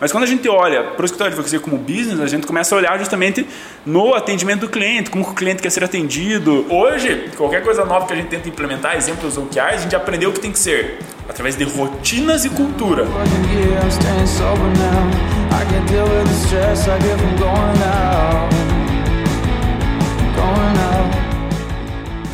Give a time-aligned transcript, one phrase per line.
[0.00, 2.72] Mas quando a gente olha para o escritório de advocacia como business, a gente começa
[2.72, 3.44] a olhar justamente
[3.84, 6.64] no atendimento do cliente, como o cliente quer ser atendido.
[6.72, 10.32] Hoje, qualquer coisa nova que a gente tenta implementar, exemplos OKRs, a gente aprendeu o
[10.32, 13.06] que tem que ser através de rotinas e cultura.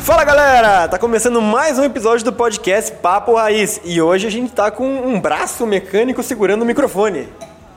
[0.01, 4.51] Fala galera, tá começando mais um episódio do podcast Papo Raiz e hoje a gente
[4.51, 7.27] tá com um braço mecânico segurando o microfone.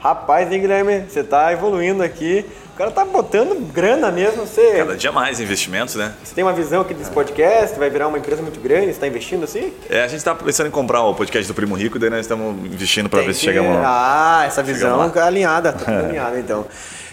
[0.01, 2.45] Rapaz, hein, Guilherme, você tá evoluindo aqui.
[2.75, 4.47] O cara tá botando grana mesmo.
[4.47, 6.13] Você, Cada dia mais investimentos, né?
[6.23, 9.09] você tem uma visão aqui desse podcast, vai virar uma empresa muito grande, você tá
[9.09, 9.73] investindo assim?
[9.91, 12.65] É, a gente tá pensando em comprar o podcast do Primo Rico, daí nós estamos
[12.65, 14.39] investindo para ver se chegamos lá.
[14.41, 16.65] Ah, essa visão alinhada, tá tudo alinhada então.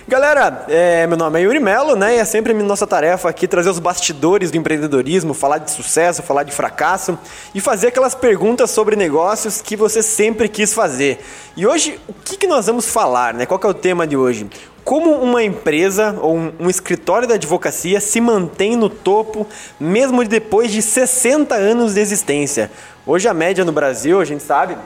[0.07, 2.17] Galera, é, meu nome é Yuri Melo, né?
[2.17, 6.43] E é sempre nossa tarefa aqui trazer os bastidores do empreendedorismo, falar de sucesso, falar
[6.43, 7.17] de fracasso
[7.55, 11.25] e fazer aquelas perguntas sobre negócios que você sempre quis fazer.
[11.57, 13.47] E hoje, o que, que nós vamos falar, né?
[13.47, 14.47] Qual é o tema de hoje?
[14.83, 19.47] Como uma empresa ou um, um escritório da advocacia se mantém no topo
[19.79, 22.69] mesmo depois de 60 anos de existência?
[23.07, 24.77] Hoje a média no Brasil, a gente sabe,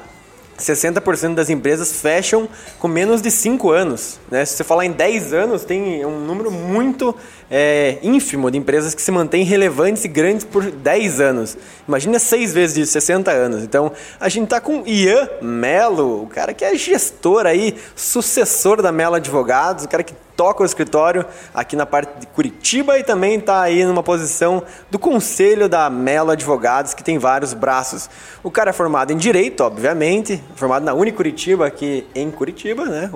[0.60, 2.48] 60% das empresas fecham
[2.80, 4.20] com menos de 5 anos.
[4.30, 4.46] Né?
[4.46, 7.16] Se você falar em 10 anos, tem um número muito
[7.50, 11.58] é, ínfimo de empresas que se mantêm relevantes e grandes por 10 anos.
[11.88, 13.64] Imagina 6 vezes de 60 anos.
[13.64, 18.92] Então, a gente está com Ian Melo, o cara que é gestor aí, sucessor da
[18.92, 23.38] Melo Advogados, o cara que toca o escritório aqui na parte de Curitiba e também
[23.38, 28.10] está aí numa posição do conselho da Melo Advogados, que tem vários braços.
[28.42, 33.10] O cara é formado em Direito, obviamente, formado na Unicuritiba, aqui em Curitiba, né?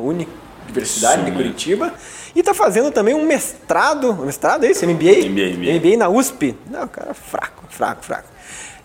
[0.64, 1.94] Universidade de Curitiba.
[2.36, 4.86] E está fazendo também um mestrado, um mestrado é isso?
[4.86, 5.30] MBA?
[5.30, 6.56] MBA, MBA na USP.
[6.69, 8.33] Não, cara, fraco, fraco, fraco.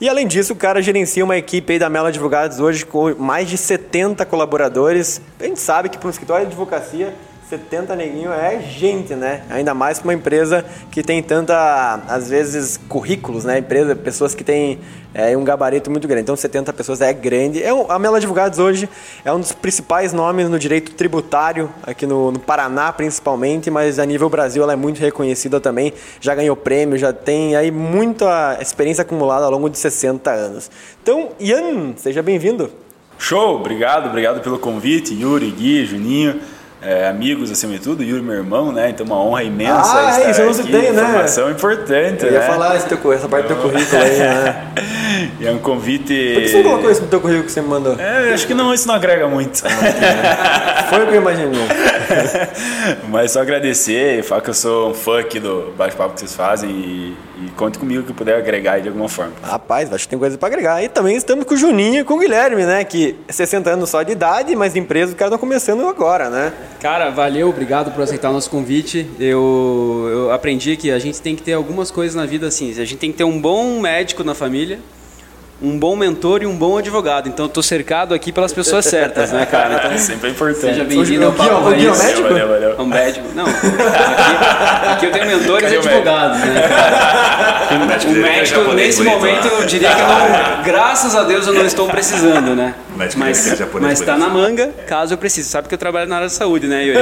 [0.01, 3.49] E além disso, o cara gerencia uma equipe aí da Melo Advogados hoje com mais
[3.49, 5.21] de 70 colaboradores.
[5.41, 7.15] A gente sabe que para um escritório de advocacia
[7.49, 9.43] 70 neguinho é gente, né?
[9.49, 13.59] Ainda mais para uma empresa que tem tanta, às vezes, currículos, né?
[13.59, 14.79] Empresa, pessoas que têm
[15.15, 16.25] é, um gabarito muito grande.
[16.25, 17.63] Então, 70 pessoas é grande.
[17.63, 18.87] É um, a Melo Advogados hoje
[19.25, 24.05] é um dos principais nomes no direito tributário, aqui no, no Paraná principalmente, mas a
[24.05, 25.95] nível Brasil ela é muito reconhecida também.
[26.21, 30.71] Já ganhou prêmio, já tem aí muita experiência acumulada ao longo de 60 anos.
[31.03, 32.71] Então, Ian, seja bem-vindo.
[33.19, 36.58] Show, obrigado, obrigado pelo convite, Yuri, Gui, Juninho.
[36.83, 38.91] É, amigos acima de tudo, Yuri, meu irmão, né?
[38.91, 40.63] Então, uma honra imensa Ah, estar isso eu não aqui.
[40.63, 41.03] citei, né?
[41.03, 42.47] Informação importante, Eu ia né?
[42.47, 44.67] falar esse teu, essa parte do teu currículo aí, né?
[45.41, 46.33] E é um convite.
[46.35, 47.99] Por que você não colocou isso no teu currículo que você me mandou?
[47.99, 49.61] É, acho que não, isso não agrega muito.
[49.63, 51.61] Foi o que eu imaginei.
[53.09, 56.35] Mas só agradecer e falar que eu sou um fã aqui do bate-papo que vocês
[56.35, 57.17] fazem e,
[57.47, 59.33] e conte comigo que eu puder agregar de alguma forma.
[59.43, 60.83] Rapaz, acho que tem coisa pra agregar.
[60.83, 62.85] E também estamos com o Juninho e com o Guilherme, né?
[62.85, 66.53] Que 60 anos só de idade, mas de empresa os caras estão começando agora, né?
[66.81, 69.05] Cara, valeu, obrigado por aceitar o nosso convite.
[69.19, 72.71] Eu, eu aprendi que a gente tem que ter algumas coisas na vida assim.
[72.71, 74.79] A gente tem que ter um bom médico na família,
[75.61, 77.29] um bom mentor e um bom advogado.
[77.29, 79.75] Então eu tô cercado aqui pelas pessoas certas, né, cara?
[79.87, 80.61] Então, Sempre é importante.
[80.61, 82.05] seja bem-vindo ao Papo Gui é o Raiz.
[82.05, 82.23] médico?
[82.29, 82.75] Valeu, valeu.
[82.79, 83.27] Um médico.
[83.35, 85.89] Não, aqui, aqui eu tenho mentores e médico?
[85.89, 86.69] advogados, né?
[87.71, 91.25] O médico, O é médico, nesse bonito, momento, eu diria que eu não, graças a
[91.25, 92.75] Deus eu não estou precisando, né?
[92.97, 94.29] Mas, é japonês mas tá bonito.
[94.29, 95.49] na manga, caso eu precise.
[95.49, 96.99] Sabe que eu trabalho na área da saúde, né, Yuri?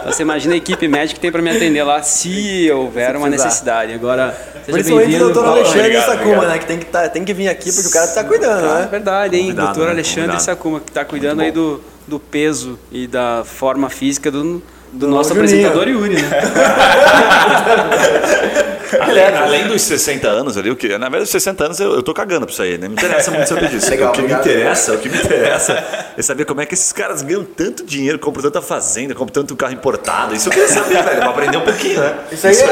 [0.00, 3.26] Então você imagina a equipe médica que tem para me atender lá se houver uma
[3.26, 3.46] precisar.
[3.48, 3.94] necessidade.
[3.94, 4.32] Agora,
[4.64, 5.32] seja Principalmente o bem-vindo.
[5.32, 5.50] doutor.
[5.50, 6.48] Alexandre obrigado.
[6.48, 6.58] né?
[6.58, 8.88] Que tem que, tá, tem que vir aqui porque o cara tá cuidando, Ah, né?
[8.90, 9.42] verdade, hein?
[9.44, 9.90] Convidado, Doutor né?
[9.92, 10.42] Alexandre Convidado.
[10.42, 14.62] Sakuma, que está cuidando aí do, do peso e da forma física do,
[14.92, 15.66] do, nosso Juninho.
[15.68, 16.28] apresentador Yuri, né?
[19.00, 22.02] Além, além dos 60 anos ali, o que, na verdade, os 60 anos eu, eu
[22.02, 22.88] tô cagando pra isso aí, né?
[22.88, 23.88] Me interessa muito saber disso.
[23.88, 24.44] Legal, o que obrigado.
[24.44, 25.84] me interessa, o que me interessa
[26.18, 29.54] é saber como é que esses caras ganham tanto dinheiro, compram tanta fazenda, compram tanto
[29.54, 30.34] carro importado.
[30.34, 32.14] Isso eu queria saber, velho, pra aprender um pouquinho, né?
[32.32, 32.66] Isso aí é, isso é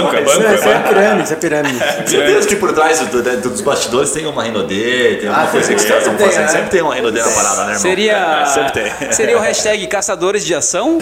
[0.00, 0.88] banco, é isso banco, é, é isso é banco.
[0.88, 1.78] pirâmide, isso é pirâmide.
[2.10, 5.68] Certeza que por trás do- do- dos bastidores tem uma Renaudet, tem alguma Ah, coisa
[5.68, 6.46] que os caras estão sempre tem, fazendo.
[6.46, 6.52] né?
[6.52, 7.78] Sempre tem uma Renaudet na parada, né, irmão?
[7.80, 9.12] Seria, Sempre tem.
[9.12, 10.98] seria o hashtag caçadores de ação?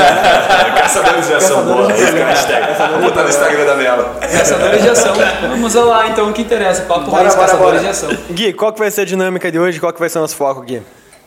[0.80, 1.82] Caçadores de ação, boa.
[1.88, 2.90] Vou ficar hashtag.
[2.92, 4.16] Vou botar no Instagram da Mela.
[4.20, 5.14] Caçadores de ação.
[5.48, 6.82] Vamos lá, então, o que interessa.
[6.82, 8.10] Papo Raiz, Caçadores de Ação.
[8.30, 9.78] Gui, qual que vai ser a dinâmica de hoje?
[9.80, 10.82] Qual que vai ser o nosso foco, Gui?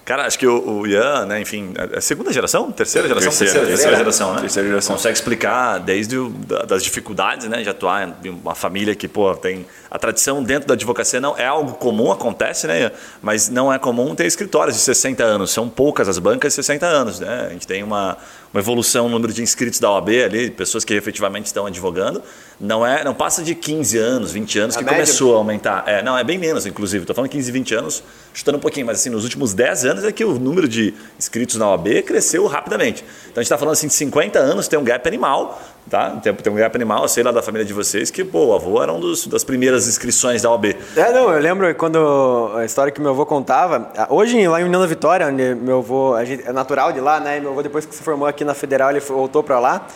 [0.05, 2.69] Cara, acho que o, o Ian, né, enfim, é a segunda geração?
[2.73, 3.29] Terceira geração?
[3.29, 3.95] Terceira, terceira, terceira.
[3.97, 4.41] geração, né?
[4.41, 4.95] Terceira geração.
[4.97, 9.33] Consegue explicar desde o, da- das dificuldades, né, de atuar em uma família que, pô,
[9.33, 12.91] tem a tradição dentro da advocacia não é algo comum, acontece, né, Ian?
[13.21, 15.51] Mas não é comum ter escritórios de 60 anos.
[15.51, 17.45] São poucas as bancas de 60 anos, né?
[17.47, 18.17] A gente tem uma,
[18.53, 22.21] uma evolução no número de inscritos da OAB ali, pessoas que efetivamente estão advogando.
[22.59, 24.99] Não é, não passa de 15 anos, 20 anos A que média?
[24.99, 25.83] começou a aumentar.
[25.87, 27.03] É, não, é bem menos, inclusive.
[27.03, 28.03] Estou falando 15, 20 anos,
[28.33, 30.93] chutando um pouquinho, mas assim, nos últimos 10 anos anos é que o número de
[31.17, 33.03] inscritos na OAB cresceu rapidamente.
[33.23, 36.11] Então a gente está falando assim de 50 anos, tem um gap animal, tá?
[36.21, 38.81] Tem, tem um gap animal, sei lá da família de vocês, que pô, o avô
[38.81, 40.75] era um dos, das primeiras inscrições da OAB.
[40.95, 43.91] É, não, eu lembro quando a história que meu avô contava.
[44.09, 47.39] Hoje, lá em União da Vitória, onde meu avô gente, é natural de lá, né?
[47.39, 49.87] Meu avô, depois que se formou aqui na Federal, ele voltou para lá.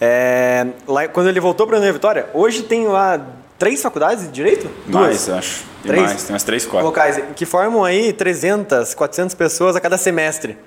[0.00, 1.06] É, lá.
[1.08, 3.20] Quando ele voltou para União da Vitória, hoje tem lá
[3.58, 4.68] três faculdades de direito?
[4.86, 5.38] Mais, Duas.
[5.38, 5.64] acho.
[5.82, 6.06] Tem três?
[6.06, 6.86] mais, tem umas três, quatro.
[6.86, 10.58] Locais, que formam aí 300, 400 pessoas a cada semestre.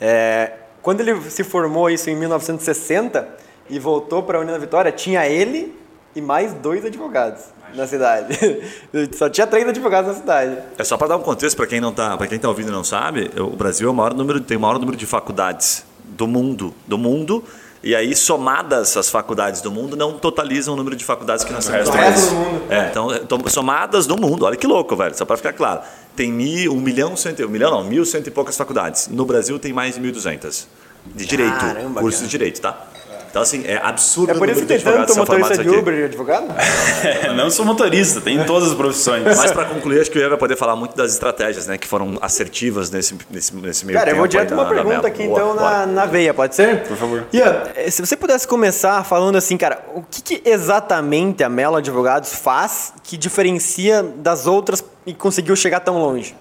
[0.00, 3.28] É, quando ele se formou isso em 1960
[3.70, 5.74] e voltou para a União da Vitória, tinha ele
[6.14, 7.42] e mais dois advogados
[7.74, 8.36] na cidade.
[9.16, 10.58] Só tinha três advogados na cidade.
[10.76, 12.72] É só para dar um contexto para quem não tá, para quem está ouvindo e
[12.72, 16.26] não sabe, o Brasil é o maior número, tem o maior número de faculdades do
[16.26, 17.44] mundo, do mundo
[17.82, 21.66] e aí, somadas as faculdades do mundo, não totalizam o número de faculdades que nós
[21.66, 22.28] temos no país.
[22.28, 22.62] do mundo.
[22.68, 25.80] É, então, somadas do mundo, olha que louco, velho, só para ficar claro.
[26.14, 29.08] Tem mil, um milhão, cento, um milhão não, mil cento e poucas faculdades.
[29.08, 30.68] No Brasil tem mais de mil duzentas.
[31.06, 32.26] De direito, Caramba, curso cara.
[32.26, 32.86] de direito, tá?
[33.30, 36.48] Então, assim, é absurdo É por isso que tem tanto motorista de Uber e advogado?
[37.36, 39.22] Não sou motorista, tem em todas as profissões.
[39.38, 41.78] Mas para concluir, acho que o Ian vai poder falar muito das estratégias, né?
[41.78, 44.16] Que foram assertivas nesse, nesse, nesse meio Cara, tempo.
[44.16, 46.82] eu vou direto uma da, pergunta da aqui Boa, então na, na veia, pode ser?
[46.82, 47.24] Por favor.
[47.32, 51.76] Ian, eh, se você pudesse começar falando assim, cara, o que, que exatamente a Melo
[51.76, 56.34] Advogados faz que diferencia das outras e conseguiu chegar tão longe?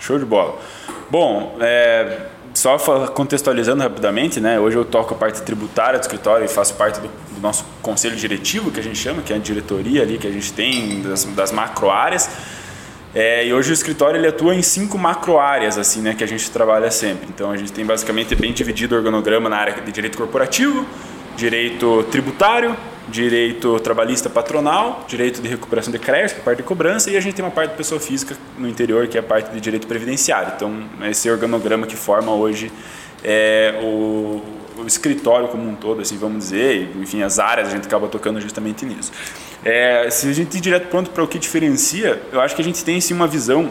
[0.00, 0.58] Show de bola.
[1.08, 2.22] Bom, é,
[2.62, 2.78] só
[3.08, 4.60] contextualizando rapidamente, né?
[4.60, 8.14] Hoje eu toco a parte tributária do escritório e faço parte do, do nosso conselho
[8.14, 11.24] diretivo, que a gente chama, que é a diretoria ali que a gente tem das,
[11.24, 12.30] das macro áreas.
[13.12, 16.26] É, e hoje o escritório ele atua em cinco macro áreas, assim, né, que a
[16.26, 17.26] gente trabalha sempre.
[17.34, 20.86] Então a gente tem basicamente bem dividido o organograma na área de direito corporativo,
[21.36, 22.76] direito tributário,
[23.08, 27.34] direito trabalhista patronal, direito de recuperação de crédito, é parte de cobrança, e a gente
[27.34, 30.52] tem uma parte de pessoa física no interior, que é a parte de direito previdenciário.
[30.56, 30.72] Então,
[31.10, 32.70] esse organograma que forma hoje
[33.24, 34.42] é, o,
[34.78, 38.40] o escritório como um todo, assim, vamos dizer, enfim, as áreas a gente acaba tocando
[38.40, 39.12] justamente nisso.
[39.64, 42.64] É, se a gente ir direto pronto para o que diferencia, eu acho que a
[42.64, 43.70] gente tem sim uma visão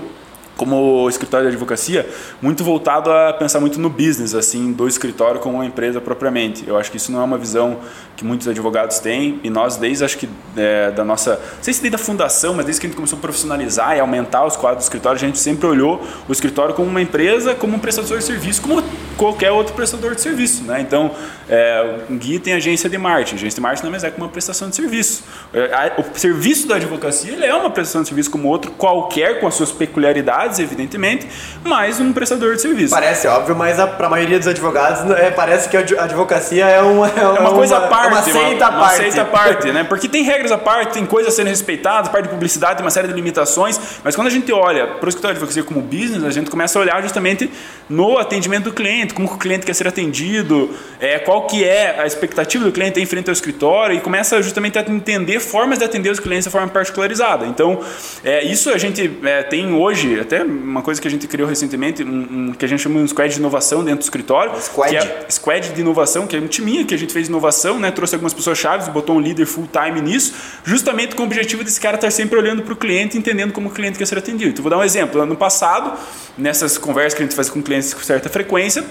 [0.57, 2.07] como escritório de advocacia,
[2.41, 6.63] muito voltado a pensar muito no business, assim, do escritório como uma empresa propriamente.
[6.67, 7.79] Eu acho que isso não é uma visão
[8.15, 11.81] que muitos advogados têm e nós, desde acho que é, da nossa, não sei se
[11.81, 14.83] desde a fundação, mas desde que a gente começou a profissionalizar e aumentar os quadros
[14.83, 18.23] do escritório, a gente sempre olhou o escritório como uma empresa, como um prestador de
[18.23, 18.83] serviço, como
[19.17, 20.81] qualquer outro prestador de serviço, né?
[20.81, 21.11] Então,
[21.51, 24.29] é, o Gui tem agência de marketing, agência de marketing não é mais é uma
[24.29, 25.23] prestação de serviço.
[25.53, 29.47] É, O serviço da advocacia ele é uma prestação de serviço como outro qualquer, com
[29.47, 31.27] as suas peculiaridades, evidentemente,
[31.63, 32.93] mas um prestador de serviço.
[32.93, 36.81] Parece óbvio, mas para a maioria dos advogados é, parece que a adv- advocacia é
[36.81, 38.97] uma, é É uma coisa à parte, uma seita à uma, parte.
[38.97, 39.83] seita à parte, né?
[39.83, 42.91] Porque tem regras à parte, tem coisas a serem respeitadas, parte de publicidade, tem uma
[42.91, 46.23] série de limitações, mas quando a gente olha para o escritório de advocacia como business,
[46.23, 47.51] a gente começa a olhar justamente
[47.89, 50.69] no atendimento do cliente, como o cliente quer ser atendido,
[50.99, 54.77] é, qual que é a expectativa do cliente em frente ao escritório e começa justamente
[54.77, 57.45] a entender formas de atender os clientes de forma particularizada.
[57.45, 57.79] Então,
[58.23, 62.03] é, isso a gente é, tem hoje, até uma coisa que a gente criou recentemente,
[62.03, 64.95] um, um, que a gente chama de um squad de inovação dentro do escritório, Squad?
[64.95, 67.91] é squad de inovação, que é um timinho que a gente fez inovação, né?
[67.91, 70.33] Trouxe algumas pessoas chaves, botou um líder full time nisso,
[70.63, 73.71] justamente com o objetivo desse cara estar sempre olhando para o cliente, entendendo como o
[73.71, 74.51] cliente quer ser atendido.
[74.51, 75.21] Então, vou dar um exemplo.
[75.21, 75.97] Ano passado,
[76.37, 78.83] nessas conversas que a gente faz com clientes com certa frequência,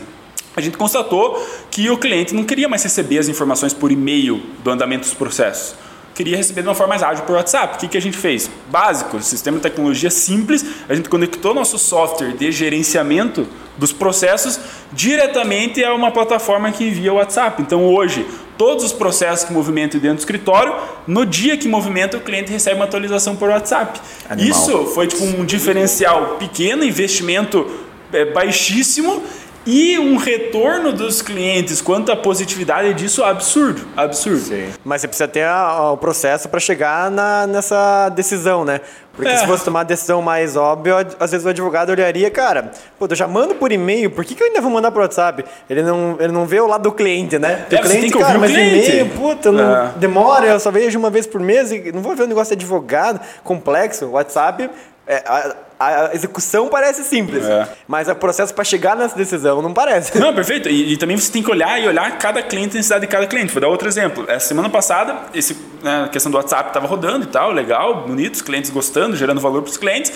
[0.57, 4.71] a gente constatou que o cliente não queria mais receber as informações por e-mail do
[4.71, 5.75] andamento dos processos.
[6.15, 7.77] Queria receber de uma forma mais ágil por WhatsApp.
[7.77, 8.51] O que, que a gente fez?
[8.71, 10.65] Básico, sistema de tecnologia simples.
[10.89, 13.47] A gente conectou nosso software de gerenciamento
[13.79, 14.61] dos processos
[14.93, 17.63] diretamente a uma plataforma que envia o WhatsApp.
[17.63, 18.27] Então hoje,
[18.59, 20.75] todos os processos que movimentam dentro do escritório,
[21.07, 23.99] no dia que movimenta, o cliente recebe uma atualização por WhatsApp.
[24.29, 24.51] Animal.
[24.51, 27.67] Isso foi tipo um diferencial pequeno, investimento
[28.13, 29.23] é, baixíssimo
[29.67, 34.41] e um retorno dos clientes quanto à positividade disso absurdo, absurdo.
[34.85, 38.81] Mas você precisa ter o processo para chegar na- nessa decisão, né?
[39.13, 39.37] Porque É.
[39.37, 43.15] se fosse tomar a decisão mais óbvia, às vezes o advogado olharia, cara, pô, eu
[43.15, 45.45] já mando por e-mail, por que, que eu ainda vou mandar por WhatsApp?
[45.69, 47.67] Ele não, ele não vê o lado do cliente, né?
[47.71, 48.91] É, você tem que ouvir o mas cliente.
[48.91, 49.91] e-mail, puta, não, É.
[49.97, 52.65] demora, eu só vejo uma vez por mês e não vou ver um negócio de
[52.65, 54.07] advogado complexo.
[54.07, 54.71] O WhatsApp,
[55.13, 57.67] é, a, a execução parece simples, É.
[57.89, 60.17] mas o processo para chegar nessa decisão não parece.
[60.19, 60.69] Não, perfeito.
[60.69, 63.27] E, e também você tem que olhar e olhar cada cliente, a necessidade de cada
[63.27, 63.53] cliente.
[63.53, 64.25] Vou dar outro exemplo.
[64.29, 68.35] Essa semana passada, esse, né, a questão do WhatsApp estava rodando e tal, legal, bonito,
[68.35, 70.13] os clientes gostando, gerando valor para os clientes.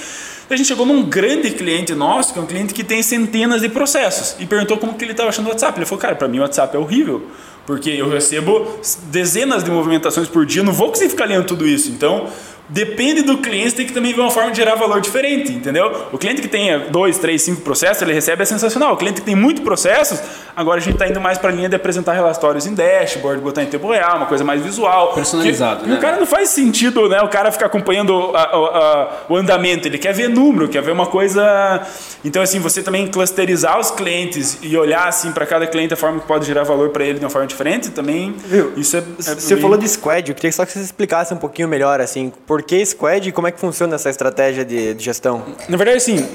[0.48, 3.68] A gente chegou num grande cliente nosso, que é um cliente que tem centenas de
[3.70, 5.78] processos, e perguntou como que ele estava achando o WhatsApp.
[5.78, 7.26] Ele falou, cara, para mim o WhatsApp é horrível.
[7.66, 11.90] Porque eu recebo dezenas de movimentações por dia, não vou conseguir ficar lendo tudo isso.
[11.90, 12.28] Então,
[12.68, 16.06] Depende do cliente, tem que também ver uma forma de gerar valor diferente, entendeu?
[16.12, 18.94] O cliente que tem dois, três, cinco processos, ele recebe é sensacional.
[18.94, 20.18] O cliente que tem muitos processos,
[20.56, 23.62] agora a gente está indo mais para a linha de apresentar relatórios em dashboard, botar
[23.62, 25.12] em tempo real, uma coisa mais visual.
[25.12, 25.96] Personalizado, que, né?
[25.96, 27.20] O cara não faz sentido, né?
[27.20, 30.92] O cara ficar acompanhando a, a, a, o andamento, ele quer ver número, quer ver
[30.92, 31.82] uma coisa.
[32.24, 36.18] Então, assim, você também clusterizar os clientes e olhar assim para cada cliente a forma
[36.20, 38.34] que pode gerar valor para ele de uma forma diferente, também.
[38.46, 38.72] Viu?
[38.74, 39.00] Isso é.
[39.00, 39.02] é
[39.34, 42.32] Você bem- falou de squad, eu queria só que você explicasse um pouquinho melhor, assim,
[42.46, 45.44] por que squad e como é que funciona essa estratégia de, de gestão?
[45.68, 46.28] Na verdade, assim,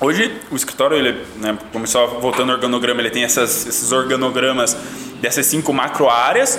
[0.00, 4.76] hoje o escritório, ele, né, como só voltando ao organograma, ele tem essas, esses organogramas
[5.20, 6.58] dessas cinco macro áreas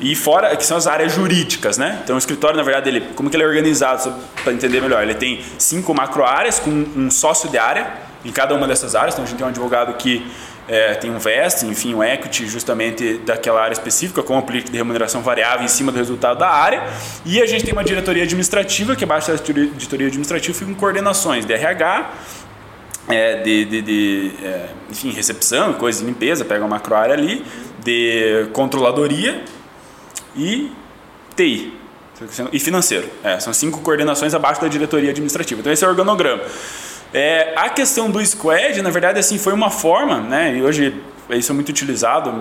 [0.00, 2.00] e fora, que são as áreas jurídicas, né?
[2.02, 4.12] Então o escritório, na verdade, ele, como que ele é organizado,
[4.42, 7.92] para entender melhor, ele tem cinco macro áreas com um sócio de área
[8.24, 9.14] em cada uma dessas áreas.
[9.14, 10.26] Então a gente tem um advogado que
[10.68, 15.20] é, tem um VEST, enfim, um equity justamente daquela área específica, com política de remuneração
[15.20, 16.82] variável em cima do resultado da área.
[17.24, 21.52] E a gente tem uma diretoria administrativa, que abaixo da diretoria administrativa ficam coordenações de
[21.52, 22.12] RH,
[23.08, 27.44] é, de, de, de, é, enfim, recepção, coisa de limpeza, pega uma macro área ali,
[27.82, 29.44] de controladoria
[30.36, 30.70] e
[31.36, 31.78] TI.
[32.52, 33.08] E financeiro.
[33.24, 35.60] É, são cinco coordenações abaixo da diretoria administrativa.
[35.60, 36.42] Então esse é o organograma.
[37.14, 40.56] É, a questão do squad, na verdade, assim, foi uma forma, né?
[40.56, 40.94] E hoje
[41.30, 42.32] isso é muito utilizado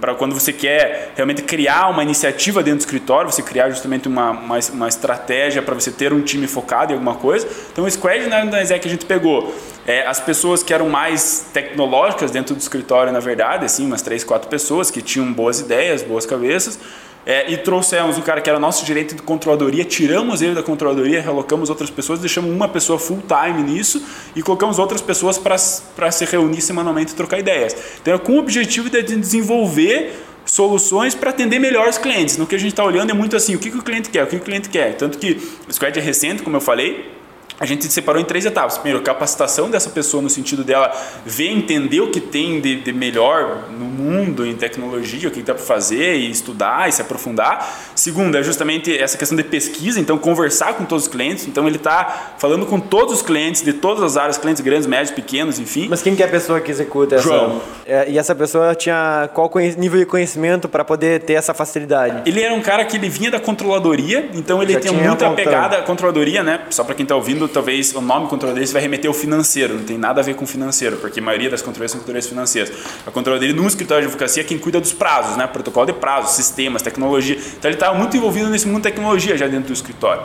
[0.00, 4.30] para quando você quer realmente criar uma iniciativa dentro do escritório, você criar justamente uma,
[4.30, 7.46] uma, uma estratégia para você ter um time focado em alguma coisa.
[7.72, 9.54] Então o squad na né, é que a gente pegou
[9.86, 14.24] é, as pessoas que eram mais tecnológicas dentro do escritório, na verdade, assim, umas três,
[14.24, 16.78] quatro pessoas que tinham boas ideias, boas cabeças.
[17.26, 21.22] É, e trouxemos um cara que era nosso gerente de controladoria, tiramos ele da controladoria,
[21.22, 24.04] relocamos outras pessoas, deixamos uma pessoa full time nisso
[24.36, 27.74] e colocamos outras pessoas para se reunir semanalmente e trocar ideias.
[28.02, 30.12] Então é com o objetivo de desenvolver
[30.44, 32.36] soluções para atender melhor os clientes.
[32.36, 34.24] No que a gente está olhando é muito assim, o que, que o cliente quer,
[34.24, 34.94] o que, que o cliente quer.
[34.94, 37.10] Tanto que o Squad é recente, como eu falei,
[37.58, 38.78] a gente separou em três etapas.
[38.78, 40.92] Primeiro, capacitação dessa pessoa no sentido dela
[41.24, 45.54] ver, entender o que tem de, de melhor no mundo em tecnologia, o que dá
[45.54, 47.92] para fazer e estudar e se aprofundar.
[47.94, 51.46] Segundo, é justamente essa questão de pesquisa, então conversar com todos os clientes.
[51.46, 55.10] Então ele está falando com todos os clientes de todas as áreas, clientes grandes, médios,
[55.10, 55.86] pequenos, enfim.
[55.88, 57.24] Mas quem que é a pessoa que executa essa?
[57.24, 57.60] João.
[57.86, 62.28] É, e essa pessoa tinha qual nível de conhecimento para poder ter essa facilidade?
[62.28, 65.30] Ele era um cara que ele vinha da controladoria, então ele Já tinha tinha muita
[65.30, 66.60] pegada controladoria, né?
[66.70, 69.98] Só para quem está ouvindo, talvez o nome controladoria vai remeter ao financeiro, não tem
[69.98, 72.72] nada a ver com financeiro, porque a maioria das controladorias são controladorias financeiras.
[73.06, 75.46] A controladoria no escritório de advocacia é quem cuida dos prazos, né?
[75.46, 77.36] Protocolo de prazos, sistemas, tecnologia.
[77.36, 80.22] Então ele estava muito envolvido nesse mundo de tecnologia já dentro do escritório.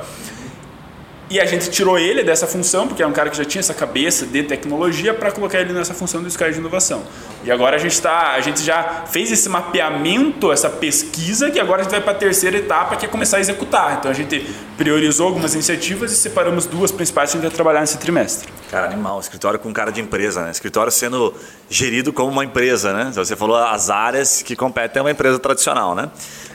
[1.29, 3.73] E a gente tirou ele dessa função, porque é um cara que já tinha essa
[3.73, 7.03] cabeça de tecnologia, para colocar ele nessa função do Sky de inovação.
[7.43, 11.81] E agora a gente, tá, a gente já fez esse mapeamento, essa pesquisa, que agora
[11.81, 13.97] a gente vai para a terceira etapa, que é começar a executar.
[13.99, 14.39] Então a gente
[14.75, 18.49] priorizou algumas iniciativas e separamos duas principais que a gente vai trabalhar nesse trimestre.
[18.71, 19.19] Cara, animal.
[19.19, 20.49] Escritório com cara de empresa, né?
[20.49, 21.33] Escritório sendo
[21.69, 23.07] gerido como uma empresa, né?
[23.11, 26.09] Então, você falou as áreas que competem a uma empresa tradicional, né?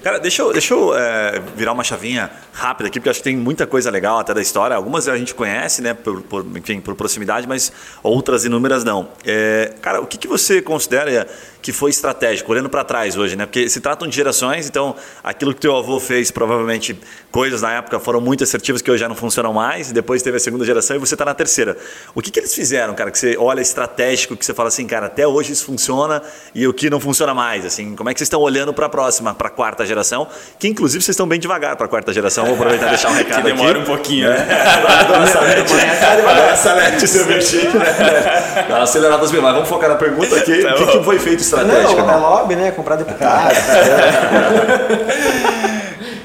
[0.04, 3.38] Cara, deixa eu, deixa eu é, virar uma chavinha rápida aqui, porque acho que tem
[3.38, 4.76] muita coisa legal até da história.
[4.76, 9.08] Algumas a gente conhece, né, por, por enfim, por proximidade, mas outras inúmeras não.
[9.24, 11.26] É, cara, o que, que você considera
[11.64, 13.46] que foi estratégico, olhando para trás hoje, né?
[13.46, 16.94] Porque se tratam de gerações, então aquilo que teu avô fez, provavelmente
[17.30, 20.36] coisas na época foram muito assertivas que hoje já não funcionam mais, e depois teve
[20.36, 21.74] a segunda geração e você está na terceira.
[22.14, 25.06] O que, que eles fizeram, cara, que você olha estratégico, que você fala assim, cara,
[25.06, 26.22] até hoje isso funciona
[26.54, 28.90] e o que não funciona mais, assim, como é que vocês estão olhando para a
[28.90, 29.93] próxima, para a quarta geração,
[30.58, 33.14] que inclusive vocês estão bem devagar para a quarta geração, vou aproveitar e deixar um
[33.16, 33.80] recado que demora aqui.
[33.80, 34.46] um pouquinho, né?
[35.06, 37.24] Dona Salete, Dona Salete, seu?
[38.68, 42.00] Dá uma acelerada mas vamos focar na pergunta aqui, o que, que foi feito estratégico?
[42.00, 42.12] Não, né?
[42.12, 42.70] é lobby, né?
[42.70, 43.54] Comprar deputado.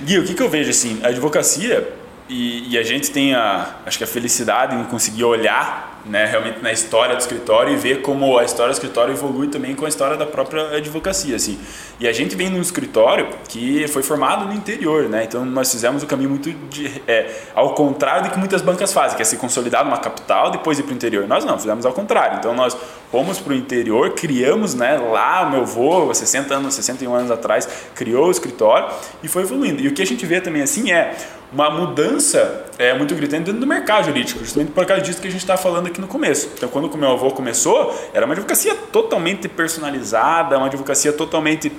[0.04, 1.00] Gui, o que, que eu vejo assim?
[1.04, 1.88] A advocacia,
[2.30, 6.62] e, e, a gente tem a, acho que a felicidade em conseguir olhar né, realmente
[6.62, 9.90] na história do escritório e ver como a história do escritório evolui também com a
[9.90, 11.36] história da própria advocacia.
[11.36, 11.60] Assim.
[12.00, 15.24] E a gente vem num escritório que foi formado no interior, né?
[15.24, 19.16] então nós fizemos o caminho muito de, é, ao contrário do que muitas bancas fazem,
[19.16, 21.28] que é se consolidar numa capital depois ir para o interior.
[21.28, 22.38] Nós não, fizemos ao contrário.
[22.40, 22.76] Então nós
[23.12, 27.68] fomos para o interior, criamos né, lá, o meu avô, 60 anos, 61 anos atrás,
[27.96, 28.88] criou o escritório
[29.24, 29.82] e foi evoluindo.
[29.82, 31.16] E o que a gente vê também assim é
[31.52, 35.32] uma mudança é, muito gritante dentro do mercado jurídico, justamente por causa disso que a
[35.32, 36.50] gente está falando aqui no começo.
[36.56, 41.72] Então, quando o meu avô começou, era uma advocacia totalmente personalizada, uma advocacia totalmente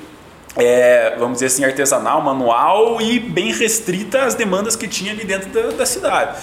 [0.57, 5.49] é, vamos dizer assim, artesanal, manual e bem restrita às demandas que tinha ali dentro
[5.51, 6.39] da, da cidade.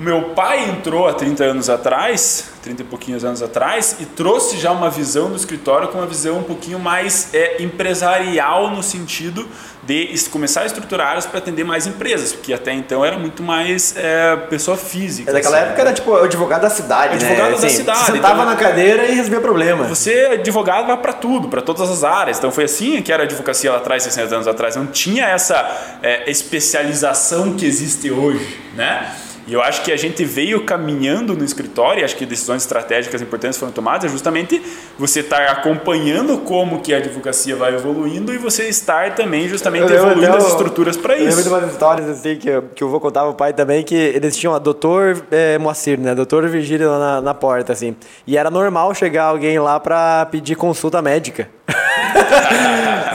[0.00, 4.56] O meu pai entrou há 30 anos atrás, 30 e pouquinhos anos atrás, e trouxe
[4.56, 9.46] já uma visão do escritório com uma visão um pouquinho mais é, empresarial no sentido
[9.82, 13.94] de começar a estruturar áreas para atender mais empresas, porque até então era muito mais
[13.94, 15.30] é, pessoa física.
[15.30, 15.66] É, naquela assim.
[15.66, 17.50] época era tipo advogado da cidade, Advogado né?
[17.50, 19.84] da Assim, cidade, Você sentava então- na cadeira e resolvia problema.
[19.84, 22.38] Você, advogado, vai para tudo, para todas as áreas.
[22.38, 24.76] Então foi assim que era a advocacia lá atrás, 60 anos atrás.
[24.76, 29.14] Não tinha essa é, especialização que existe hoje, né?
[29.50, 33.20] E eu acho que a gente veio caminhando no escritório, e acho que decisões estratégicas
[33.20, 34.62] importantes foram tomadas, é justamente
[34.96, 39.96] você estar acompanhando como que a advocacia vai evoluindo e você estar também justamente Eu
[39.96, 41.48] evoluindo até as estruturas para Eu lembro de isso.
[41.50, 44.54] umas histórias assim que, eu- que eu vou contar pro pai também, que eles tinham
[44.54, 46.14] a doutor é, Moacir, né?
[46.14, 47.96] Doutor Virgílio na, na porta, assim.
[48.28, 51.48] E era normal chegar alguém lá pra pedir consulta médica.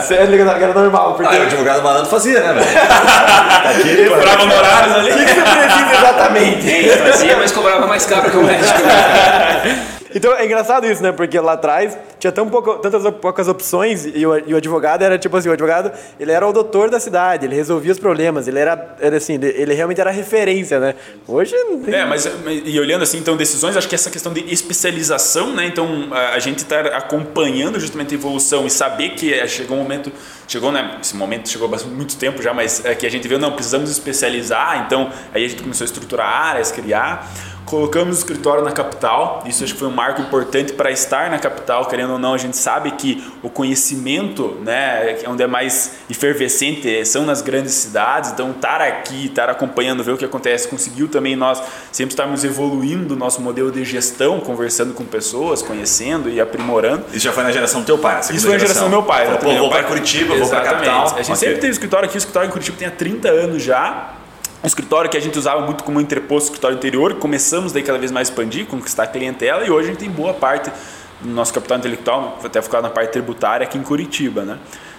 [0.00, 1.34] Sério, que era normal, porque.
[1.34, 4.10] Ah, o advogado malandro fazia, né, velho?
[4.10, 5.10] Cobrava honorários ali.
[5.10, 6.88] O que, que você precisa exatamente?
[6.98, 8.80] Fazia, mas cobrava mais caro que o médico.
[10.16, 11.12] Então é engraçado isso, né?
[11.12, 15.18] Porque lá atrás tinha tão pouco, tantas poucas opções e o, e o advogado era
[15.18, 18.58] tipo assim, o advogado ele era o doutor da cidade, ele resolvia os problemas, ele
[18.58, 20.94] era, era assim, ele, realmente era referência, né?
[21.28, 21.94] Hoje não tem.
[21.94, 22.26] É, mas
[22.64, 25.66] e olhando assim, então, decisões, acho que essa questão de especialização, né?
[25.66, 29.82] Então, a, a gente está acompanhando justamente a evolução e saber que é, chegou um
[29.82, 30.10] momento,
[30.48, 30.96] chegou, né?
[31.02, 33.90] Esse momento chegou há muito tempo já, mas é que a gente viu, não, precisamos
[33.90, 37.30] especializar, então aí a gente começou a estruturar áreas, criar.
[37.66, 41.38] Colocamos o escritório na capital, isso acho que foi um marco importante para estar na
[41.38, 45.96] capital, querendo ou não, a gente sabe que o conhecimento, né, é onde é mais
[46.08, 51.08] efervescente, são nas grandes cidades, então estar aqui, estar acompanhando, ver o que acontece, conseguiu
[51.08, 56.40] também nós sempre estarmos evoluindo o nosso modelo de gestão, conversando com pessoas, conhecendo e
[56.40, 57.04] aprimorando.
[57.12, 59.02] Isso já foi na geração do teu pai, a Isso foi a geração do meu
[59.02, 59.24] pai.
[59.26, 59.60] Falou, Pô, exatamente.
[59.60, 60.84] vou para Curitiba, vou para Exatamente.
[60.86, 61.04] capital.
[61.04, 61.36] A gente Ok.
[61.36, 64.12] sempre teve escritório aqui, o escritório em Curitiba tem há 30 anos já.
[64.66, 67.14] Um escritório que a gente usava muito como entreposto escritório interior.
[67.14, 70.10] Começamos daí cada vez mais a expandir, conquistar a clientela e hoje a gente tem
[70.10, 70.72] boa parte
[71.20, 74.58] do nosso capital intelectual, até ficar na parte tributária aqui em Curitiba, né?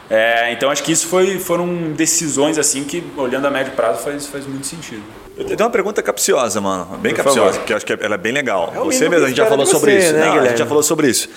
[0.10, 4.26] É, então acho que isso foi, foram decisões assim que, olhando a médio prazo, faz,
[4.28, 5.04] faz muito sentido.
[5.36, 6.86] Eu tenho uma pergunta capciosa, mano.
[7.00, 7.60] Bem Por capciosa, favor.
[7.60, 8.72] porque eu acho que ela é bem legal.
[8.74, 10.14] É você mesmo, a que gente já falou sobre você, isso.
[10.14, 11.30] né, Não, a gente já falou sobre isso.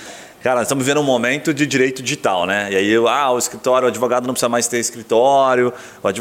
[0.42, 2.68] Cara, nós estamos vivendo um momento de direito digital, né?
[2.72, 5.70] E aí, ah, o escritório, o advogado não precisa mais ter escritório,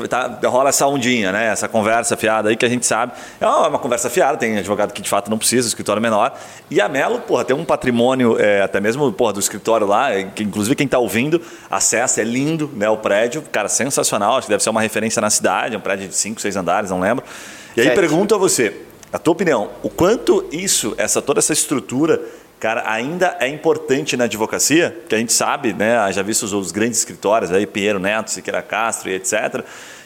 [0.09, 1.45] tá, rola essa ondinha, né?
[1.45, 3.13] Essa conversa fiada aí que a gente sabe.
[3.39, 6.37] É uma, conversa fiada, tem advogado que de fato não precisa, escritório menor.
[6.69, 10.25] E a Melo, porra, tem um patrimônio, é, até mesmo, porra, do escritório lá, é,
[10.25, 11.41] que inclusive quem está ouvindo,
[11.71, 12.89] acessa, é lindo, né?
[12.89, 16.09] O prédio, cara, sensacional, acho que deve ser uma referência na cidade, é um prédio
[16.09, 17.23] de 5, 6 andares, não lembro.
[17.73, 17.95] E aí Sete.
[17.95, 18.81] pergunto a você,
[19.13, 22.19] a tua opinião, o quanto isso, essa toda essa estrutura,
[22.59, 24.97] cara, ainda é importante na advocacia?
[25.07, 28.61] Que a gente sabe, né, já visto os, os grandes escritórios, aí Pinheiro Neto, Siqueira
[28.61, 29.63] Castro e etc,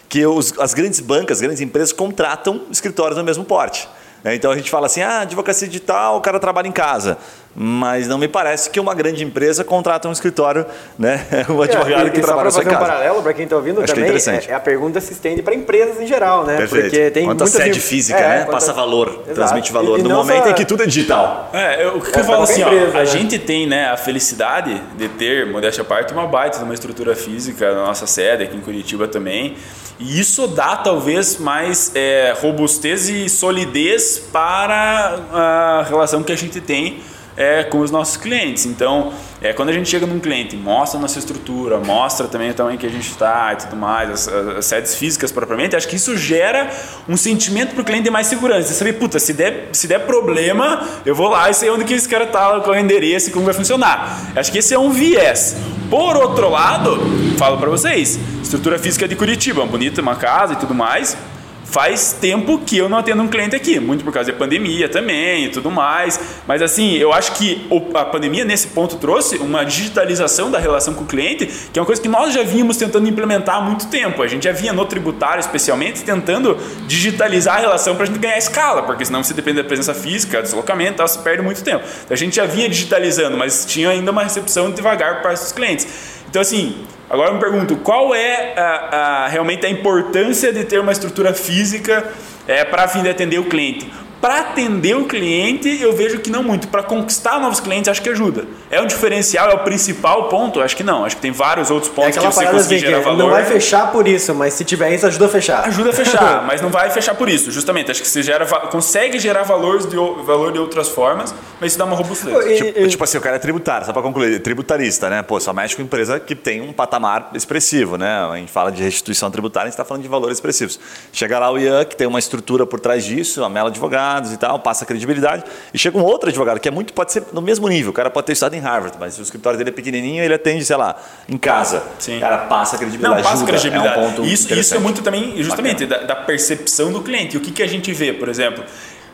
[0.08, 3.88] que os- as grandes bancas, as grandes empresas contratam escritórios do mesmo porte.
[4.24, 4.36] Né?
[4.36, 7.18] Então a gente fala assim, ah, advocacia digital, o cara trabalha em casa.
[7.56, 10.66] Mas não me parece que uma grande empresa contrata um escritório,
[10.98, 11.24] né?
[11.48, 12.86] Um advogado É, que e só trabalha para fazer um casa.
[12.86, 14.50] paralelo, para quem está ouvindo Acho que é também, interessante.
[14.50, 16.58] é, a pergunta se estende para empresas em geral, né?
[16.58, 16.86] Perfeito.
[16.86, 18.38] Porque tem Quanto a muitas sede física, É, né?
[18.46, 19.34] quanto Passa valor, Exato.
[19.36, 19.98] transmite valor.
[19.98, 21.52] E- e no momento só- em que tudo é digital.
[21.54, 23.06] É, eu, o que É, eu falo pra assim, qualquer ó, empresa, a né?
[23.06, 27.16] gente tem né, a felicidade de ter, modéstia à parte, uma baita de uma estrutura
[27.16, 29.56] física na nossa sede, aqui em Curitiba também.
[30.00, 36.60] E isso dá talvez mais é, robustez e solidez para a relação que a gente
[36.60, 37.02] tem
[37.36, 38.66] é, com os nossos clientes.
[38.66, 42.54] Então, é, quando a gente chega num cliente, mostra a nossa estrutura, mostra também o
[42.54, 45.96] tamanho que a gente está e tudo mais, as, as- sedes físicas propriamente, acho que
[45.96, 46.70] isso gera
[47.10, 48.68] um sentimento para o cliente de mais segurança.
[48.70, 51.94] Você saber, puta, se der, se der problema, eu vou lá e sei onde que
[51.94, 54.32] esse cara tá, qual é o endereço e como vai funcionar.
[54.36, 55.56] Acho que esse é um viés.
[55.90, 56.98] Por outro lado,
[57.38, 61.16] falo para vocês, estrutura física de Curitiba, bonita, uma casa e tudo mais,
[61.64, 65.46] Faz tempo que eu não atendo um cliente aqui, muito por causa da pandemia também
[65.46, 66.20] e tudo mais.
[66.48, 71.04] Mas assim, eu acho que a pandemia nesse ponto trouxe uma digitalização da relação com
[71.04, 74.22] o cliente, que é uma coisa que nós já vínhamos tentando implementar há muito tempo.
[74.22, 78.38] A gente já vinha no tributário, especialmente, tentando digitalizar a relação para a gente ganhar
[78.38, 81.84] escala, porque senão você depende da presença física, deslocamento, tal, você perde muito tempo.
[82.04, 85.88] Então a gente já vinha digitalizando, mas tinha ainda uma recepção devagar para esses clientes.
[86.34, 86.76] Então assim,
[87.10, 91.32] Agora eu me pergunto, qual é a- a- realmente a importância de ter uma estrutura
[91.32, 92.12] física
[92.48, 93.88] é, para fim de atender o cliente?
[94.24, 96.70] Para atender o cliente, eu vejo que não muito.
[96.70, 98.46] Para conquistar novos clientes, acho que ajuda.
[98.72, 100.62] É um diferencial, é o principal ponto?
[100.62, 101.04] Acho que não.
[101.04, 103.18] Acho que tem vários outros É pontos que aquela você conseguir assim, que gerar valor.
[103.18, 105.68] não vai fechar por isso, mas se tiver isso, ajuda a fechar.
[105.68, 107.52] Ajuda a fechar, mas não vai fechar por isso.
[107.52, 111.78] Justamente, acho que você gera, consegue gerar valores de, valor de outras formas, mas isso
[111.78, 112.34] dá uma robustez.
[112.34, 115.22] E- Tipo, e- tipo assim, o cara é tributário, só pra concluir, tributarista, né?
[115.22, 118.26] Pô, só mexe com empresa que tem um patamar expressivo, né?
[118.32, 120.80] A gente fala de restituição tributária, a gente está falando de valores expressivos.
[121.12, 124.32] Chega lá o Ian, que tem uma estrutura por trás disso, a Mela Advogados, advogados
[124.32, 125.44] e tal, passa credibilidade.
[125.74, 127.92] E chega um outro advogado, que é muito, pode ser no mesmo nível.
[127.92, 130.64] O cara pode ter estudado em Harvard, mas o escritório dele é pequenininho ele atende,
[130.64, 130.96] sei lá,
[131.28, 131.84] em casa.
[132.00, 132.18] Sim.
[132.18, 133.16] O cara passa credibilidade.
[133.16, 134.00] Não, passa ajuda, credibilidade.
[134.00, 137.36] É um isso, isso é muito também, justamente, da, da percepção do cliente.
[137.36, 138.64] E o que, que a gente vê, por exemplo,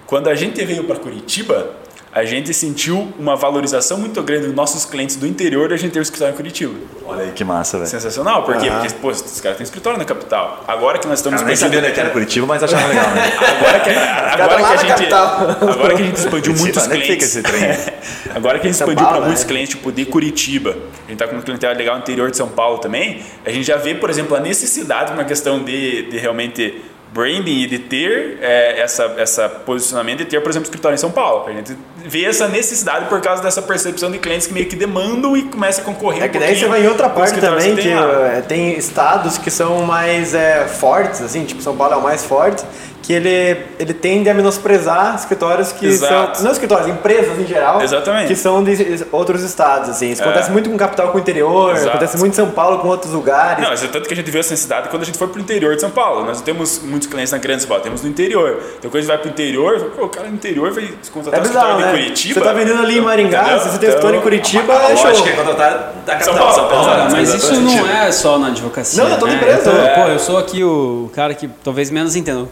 [0.06, 1.70] quando a gente veio para Curitiba,
[2.12, 6.00] a gente sentiu uma valorização muito grande dos nossos clientes do interior da gente ter
[6.00, 6.74] o escritório em Curitiba.
[7.06, 7.90] Olha aí que massa, velho.
[7.90, 8.70] Sensacional, por quê?
[8.70, 10.64] Porque, pô, os caras têm escritório na capital.
[10.68, 13.12] Agora que nós estamos Eu nem sabia onde é que era Curitiba, mas achava legal,
[13.12, 13.32] né?
[13.60, 15.50] Agora que, agora que a gente, capital.
[15.62, 17.08] agora que a gente expandiu Curitiba, muitos é clientes.
[17.08, 17.94] fica esse trem?
[18.36, 19.48] agora que a gente São expandiu para muitos né?
[19.48, 20.70] clientes, tipo de Curitiba,
[21.06, 23.66] a gente tá com uma clientela legal no interior de São Paulo também, a gente
[23.66, 28.38] já vê, por exemplo, a necessidade, uma questão de, de realmente branding e de ter
[28.42, 31.48] é, essa, essa posicionamento de ter, por exemplo, escritório em São Paulo.
[31.48, 35.36] A gente vê essa necessidade por causa dessa percepção de clientes que meio que demandam
[35.36, 37.84] e começa a concorrer É um que daí você vai em outra parte também, tem
[37.84, 42.04] que é, tem estados que são mais é, fortes, assim, tipo São Paulo é o
[42.04, 42.64] mais forte,
[43.10, 46.36] que ele, ele tende a menosprezar escritórios que Exato.
[46.38, 46.46] são.
[46.46, 47.82] Não escritórios, empresas em geral.
[47.82, 48.28] Exatamente.
[48.28, 50.12] Que são de outros estados, assim.
[50.12, 50.26] Isso É.
[50.26, 51.90] acontece muito com capital com o interior, Exato.
[51.90, 53.64] acontece muito em São Paulo com outros lugares.
[53.64, 55.42] Não, mas é tanto que a gente viu essa necessidade quando a gente foi pro
[55.42, 56.24] interior de São Paulo.
[56.24, 58.62] Nós não temos muitos clientes na grande São Paulo, temos no interior.
[58.78, 61.40] Então quando a gente vai pro interior, pô, o cara no interior vai se contratar
[61.40, 62.04] É um escritório bizarro, de né?
[62.04, 62.34] Curitiba.
[62.40, 63.60] Você tá vendendo ali em Maringá, Entendeu?
[63.60, 65.06] se você tem escritório em Então, Curitiba, é show.
[65.08, 65.70] lógica é contratar
[66.06, 66.86] da São capital, Paulo, São Paulo.
[66.86, 69.04] Paulo, Cara, mas isso não é só na advocacia.
[69.04, 69.38] Não, é toda né?
[69.40, 69.62] empresa.
[69.62, 69.96] Então, É.
[69.96, 72.48] pô, eu sou aqui o cara que talvez menos entenda.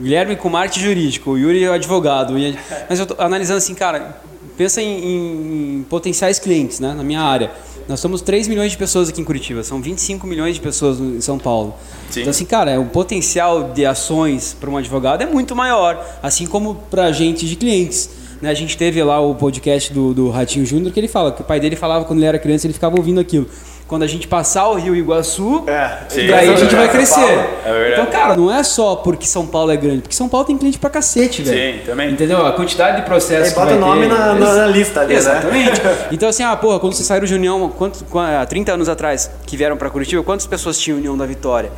[0.00, 2.38] Guilherme com marketing jurídico, o Yuri é o advogado.
[2.38, 2.56] e-
[2.88, 4.20] Mas eu tô analisando assim, cara,
[4.56, 7.50] pensa em, em potenciais clientes, né, na minha área.
[7.88, 11.20] Nós somos 3 milhões de pessoas aqui em Curitiba, são 25 milhões de pessoas em
[11.22, 11.74] São Paulo.
[12.10, 12.20] Sim.
[12.20, 16.74] Então, assim, cara, o potencial de ações para um advogado é muito maior, assim como
[16.90, 18.10] para gente de clientes.
[18.42, 21.40] Né, a gente teve lá o podcast do, do Ratinho Júnior que ele fala que
[21.40, 23.48] o pai dele falava quando ele era criança, ele ficava ouvindo aquilo.
[23.88, 26.26] Quando a gente passar o Rio Iguaçu, É, Sim.
[26.26, 27.20] daí a gente vai crescer.
[27.64, 30.58] É então, cara, não é só porque São Paulo é grande, porque São Paulo tem
[30.58, 31.78] cliente pra cacete, velho.
[31.78, 32.10] Sim, também.
[32.12, 32.44] Entendeu?
[32.46, 34.08] A quantidade de processos Aí bota o nome ter.
[34.14, 35.18] na, na- na lista ali, né?
[35.18, 35.80] Exatamente.
[36.12, 39.30] Então, assim, ah, porra, quando vocês saíram de União, quanto, qua- há 30 anos atrás,
[39.46, 41.70] que vieram pra Curitiba, quantas pessoas tinham União da Vitória?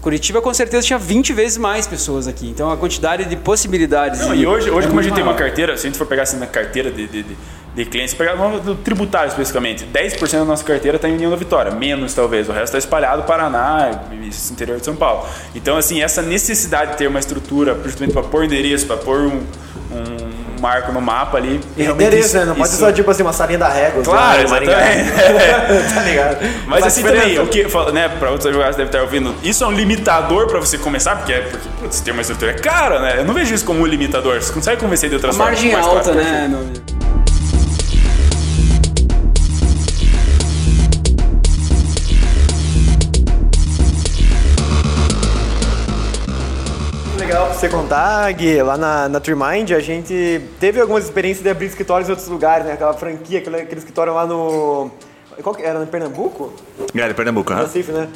[0.00, 2.46] Curitiba com certeza tinha 20 vezes mais pessoas aqui.
[2.48, 4.20] Então a quantidade de possibilidades.
[4.20, 5.38] Não, e hoje, hoje é como a gente tem uma maior.
[5.46, 7.36] carteira, se a gente for pegar assim na carteira de, de, de,
[7.74, 11.36] de clientes, pegar no do tributário especificamente, 10% da nossa carteira está em União da
[11.36, 15.26] Vitória, menos talvez, o resto está espalhado Paraná e esse interior de São Paulo.
[15.54, 19.42] Então, assim, essa necessidade de ter uma estrutura, principalmente para pôr endereço, para pôr um,
[19.90, 21.60] um marco no mapa ali.
[21.76, 22.44] E endereço, isso- né?
[22.44, 24.02] Não pode ser isso- só tipo assim, uma salinha da régua.
[24.04, 24.72] Claro, assim, Maringá.
[24.92, 25.94] exatamente.
[25.94, 26.36] tá ligado?
[26.66, 27.26] Mas Faz assim diferença.
[27.26, 30.60] também, o que, né, para outros advogados devem estar ouvindo, isso é um limitador para
[30.60, 33.14] você começar, porque, é- porque putz, ter uma estrutura é cara, né?
[33.18, 35.54] Eu não vejo isso como um limitador, você consegue convencer de A outras formas.
[35.54, 36.48] margem mais alta, né,
[47.34, 48.62] Legal pra você contar, Gui.
[48.62, 52.64] Lá na, na Trimind a gente teve algumas experiências de abrir escritórios em outros lugares,
[52.64, 52.74] né?
[52.74, 54.88] Aquela franquia, aquele, aquele escritório lá no.
[55.42, 55.80] Qual que era?
[55.80, 56.52] No Pernambuco?
[56.94, 57.64] Galera, Pernambuco, No né?
[57.64, 58.08] Recife, né?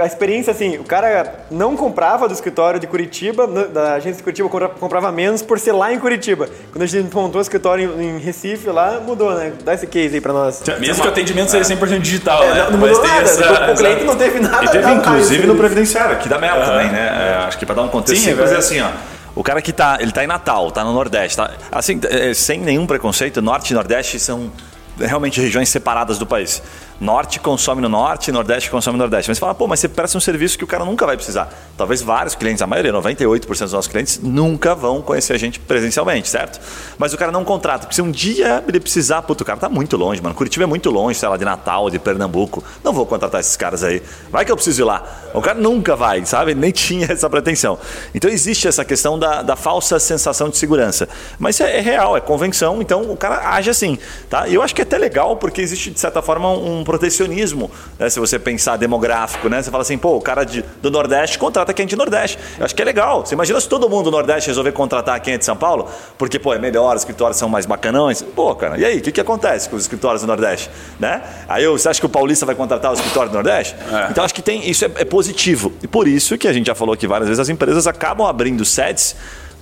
[0.00, 4.48] A experiência, assim, o cara não comprava do escritório de Curitiba, da agência de Curitiba,
[4.48, 6.48] compra- comprava menos por ser lá em Curitiba.
[6.72, 9.52] Quando a gente montou o escritório em, Recife, lá mudou, né?
[9.64, 10.62] Dá esse case aí pra nós.
[10.80, 12.62] Mesmo que o atendimento seja 100% digital, É, né?
[12.64, 13.22] não, não Mas mudou tem nada.
[13.22, 15.48] essa- o cliente não teve nada E teve inclusive mais.
[15.48, 17.06] no previdenciário, aqui da Mel também, né?
[17.40, 18.90] É, acho que para dar um contexto Sim, é é assim, ó.
[19.34, 21.50] O cara que tá, ele tá em Natal, tá no Nordeste, tá?
[21.70, 24.50] Assim, é, sem nenhum preconceito, Norte e Nordeste são
[24.98, 26.62] realmente regiões separadas do país.
[27.00, 29.28] Norte consome no Norte, Nordeste consome no Nordeste.
[29.28, 31.52] Mas você fala, pô, mas você presta um serviço que o cara nunca vai precisar.
[31.76, 36.28] Talvez vários clientes, a maioria, 98% dos nossos clientes, nunca vão conhecer a gente presencialmente,
[36.28, 36.58] certo?
[36.96, 39.68] Mas o cara não contrata, porque se um dia ele precisar, puto, o cara tá
[39.68, 40.34] muito longe, mano.
[40.34, 42.64] Curitiba é muito longe, sei lá, de Natal, de Pernambuco.
[42.82, 44.02] Não vou contratar esses caras aí.
[44.30, 45.04] Vai que eu preciso ir lá.
[45.34, 46.54] O cara nunca vai, sabe?
[46.54, 47.78] Nem tinha essa pretensão.
[48.14, 51.08] Então existe essa questão da, da falsa sensação de segurança.
[51.38, 53.98] Mas é, é real, é convenção, então o cara age assim,
[54.30, 54.48] tá?
[54.48, 57.68] E eu acho que é até legal, porque existe, de certa forma, um protecionismo,
[57.98, 58.08] né?
[58.08, 59.60] Se você pensar demográfico, né?
[59.60, 62.38] Você fala assim, pô, o cara de, do Nordeste contrata quem é de Nordeste.
[62.56, 63.26] Eu acho que é legal.
[63.26, 66.38] Você imagina se todo mundo do Nordeste resolver contratar quem é de São Paulo, porque,
[66.38, 68.22] pô, é melhor, os escritórios são mais bacanões.
[68.22, 70.70] Pô, cara, e aí, o que, que acontece com os escritórios do Nordeste?
[70.98, 71.20] Né?
[71.48, 73.74] Aí você acha que o paulista vai contratar o escritório do Nordeste?
[73.92, 74.10] É.
[74.10, 75.72] Então acho que tem, isso é, é positivo.
[75.82, 78.64] E por isso que a gente já falou aqui várias vezes, as empresas acabam abrindo
[78.64, 79.16] sedes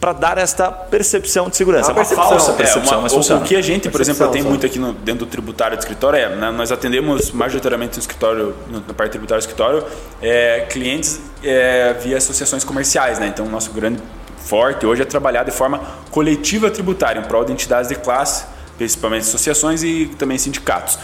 [0.05, 1.89] para dar esta percepção de segurança.
[1.91, 2.29] É uma percepção.
[2.29, 3.41] falsa É, percepção, uma- mas o- funciona.
[3.41, 6.19] O que a gente, por exemplo, tem muito aqui no- dentro do tributário do escritório
[6.19, 9.83] é, né, nós atendemos majoritariamente no escritório, na parte tributária do escritório,
[10.21, 13.29] é, clientes é, via associações comerciais, né?
[13.29, 13.99] Então, o nosso grande
[14.37, 18.45] forte hoje é trabalhar de forma coletiva tributária, em prol de entidades de classe,
[18.77, 20.99] principalmente associações e também sindicatos.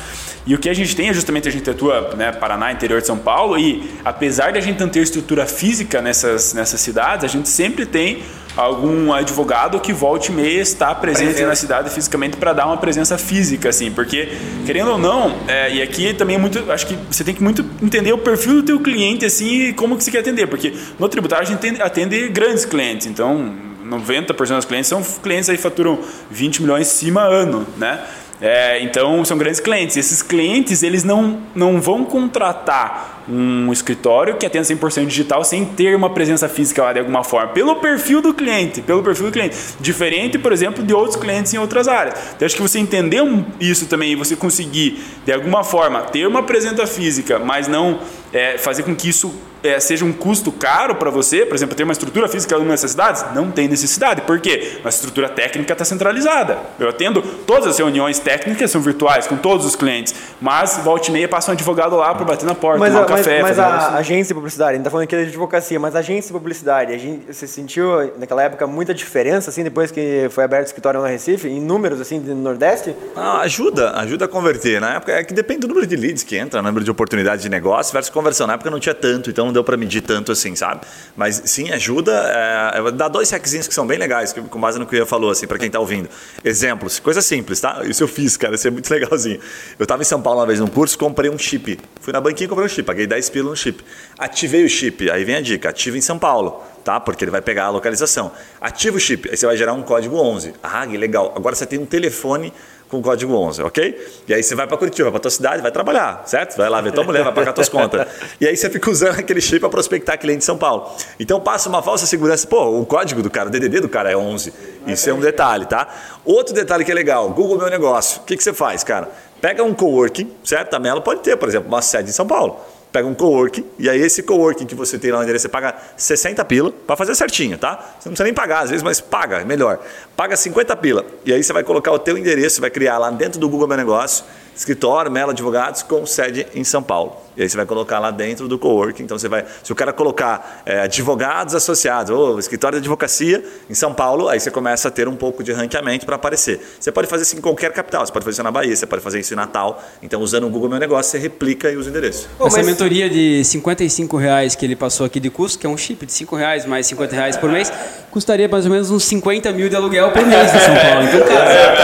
[0.47, 3.07] E o que a gente tem é justamente a gente atua, né, Paraná, interior de
[3.07, 7.29] São Paulo, e apesar de a gente não ter estrutura física nessas, nessas cidades, a
[7.29, 8.23] gente sempre tem
[8.61, 11.47] algum advogado que volte e meia está presente Presente.
[11.47, 14.29] na cidade fisicamente para dar uma presença física, assim, porque
[14.67, 17.65] querendo ou não, é, e aqui também é muito, acho que você tem que muito
[17.83, 21.09] entender o perfil do teu cliente, assim, e como que você quer atender, porque no
[21.09, 25.99] tributário a gente atende, grandes clientes, então 90% dos clientes são clientes aí que faturam
[26.31, 28.01] 20 milhões em cima ano, né?
[28.41, 29.97] É, então são grandes clientes.
[29.97, 35.95] Esses clientes eles não, não vão contratar um escritório que atenda 100% digital sem ter
[35.95, 39.57] uma presença física lá de alguma forma, pelo perfil do cliente, pelo perfil do cliente,
[39.79, 42.19] diferente, por exemplo, de outros clientes em outras áreas.
[42.35, 43.23] Então acho que você entender
[43.61, 48.01] isso também e você conseguir de alguma forma ter uma presença física, mas não
[48.33, 51.85] é, fazer com que isso é, seja um custo caro para você, por exemplo, ter
[51.85, 53.25] uma estrutura física numa necessidades?
[53.35, 54.23] Não tem necessidade.
[54.23, 54.79] Por quê?
[54.81, 56.59] Uma estrutura técnica está centralizada.
[56.79, 61.13] Eu atendo todas as reuniões técnicas, são virtuais, com todos os clientes, mas volta e
[61.13, 63.43] meia passa um advogado lá para bater na porta, Mas, tomar a, um mas, café,
[63.43, 63.97] mas um a negócio.
[63.97, 66.93] agência de publicidade, a gente tá falando aqui de advocacia, mas a agência de publicidade,
[66.93, 71.01] a gente, você sentiu naquela época muita diferença, assim, depois que foi aberto o escritório
[71.01, 72.95] no Recife, em números, assim, do Nordeste?
[73.17, 74.81] Ah, ajuda, ajuda a converter.
[74.81, 77.49] Na época é que depende do número de leads que entra, número de oportunidades de
[77.49, 78.47] negócio versus conversão.
[78.47, 80.83] Na época não tinha tanto, então não deu para medir tanto assim, sabe?
[81.17, 82.13] Mas sim, ajuda.
[82.13, 85.47] É, dá dois hackzinhos que são bem legais, com base no que eu falou, assim,
[85.47, 86.09] para quem tá ouvindo.
[86.45, 87.83] Exemplos, coisa simples, tá?
[87.85, 89.41] Isso eu fiz, cara, isso é muito legalzinho.
[89.79, 91.79] Eu tava em São Paulo uma vez num curso, comprei um chip.
[92.01, 93.85] Fui na banquinha e comprei um chip, paguei 10 pila no chip.
[94.19, 96.99] Ativei o chip, aí vem a dica, ativa em São Paulo tá?
[96.99, 98.33] Porque ele vai pegar a localização.
[98.59, 100.55] Ativa o chip, aí você vai gerar um código 11.
[100.63, 101.33] Ah, que legal.
[101.37, 102.53] Agora você tem um telefone
[102.91, 104.23] com código 11, ok?
[104.27, 106.57] E aí você vai para Curitiba, para tua cidade, vai trabalhar, certo?
[106.57, 108.07] Vai lá ver tua mulher, vai pagar tuas contas.
[108.41, 110.91] E aí você fica usando aquele chip para prospectar cliente em São Paulo.
[111.19, 112.47] Então passa uma falsa segurança.
[112.47, 114.53] Pô, o código do cara, o DDD do cara é 11.
[114.89, 115.89] Isso é um detalhe, tá?
[116.25, 118.23] Outro detalhe que é legal, Google Meu Negócio.
[118.23, 119.09] O que, que você faz, cara?
[119.41, 120.75] Pega um coworking, certo?
[120.75, 122.61] A Melo pode ter, por exemplo, uma sede em São Paulo
[122.93, 125.75] pega um coworking, e aí esse coworking que você tem lá no endereço, você paga
[125.97, 127.77] 60 pila para fazer certinho, tá?
[127.77, 129.79] Você não precisa nem pagar, às vezes, mas paga, é melhor.
[130.17, 133.39] Paga 50 pila, e aí você vai colocar o teu endereço, vai criar lá dentro
[133.39, 134.25] do Google Meu Negócio,
[134.55, 137.17] escritório, Melo Advogados, com sede em São Paulo.
[137.41, 139.95] E aí você vai colocar lá dentro do coworking, então você vai, se o cara
[139.95, 144.91] colocar é, advogados associados, ou escritório de advocacia em São Paulo, aí você começa a
[144.91, 146.61] ter um pouco de ranqueamento para aparecer.
[146.79, 149.03] Você pode fazer isso em qualquer capital, você pode fazer isso na Bahia, você pode
[149.03, 151.91] fazer isso em Natal, então usando o Google Meu Negócio, você replica e usa o
[151.91, 152.29] endereço.
[152.37, 155.71] Pô, Essa mas- mentoria de 55 reais que ele passou aqui de custo, que é
[155.71, 157.73] um chip de 5 reais mais 50 reais por mês,
[158.11, 161.05] custaria mais ou menos uns 50 mil de aluguel por mês em São Paulo.
[161.05, 161.81] Então, cara,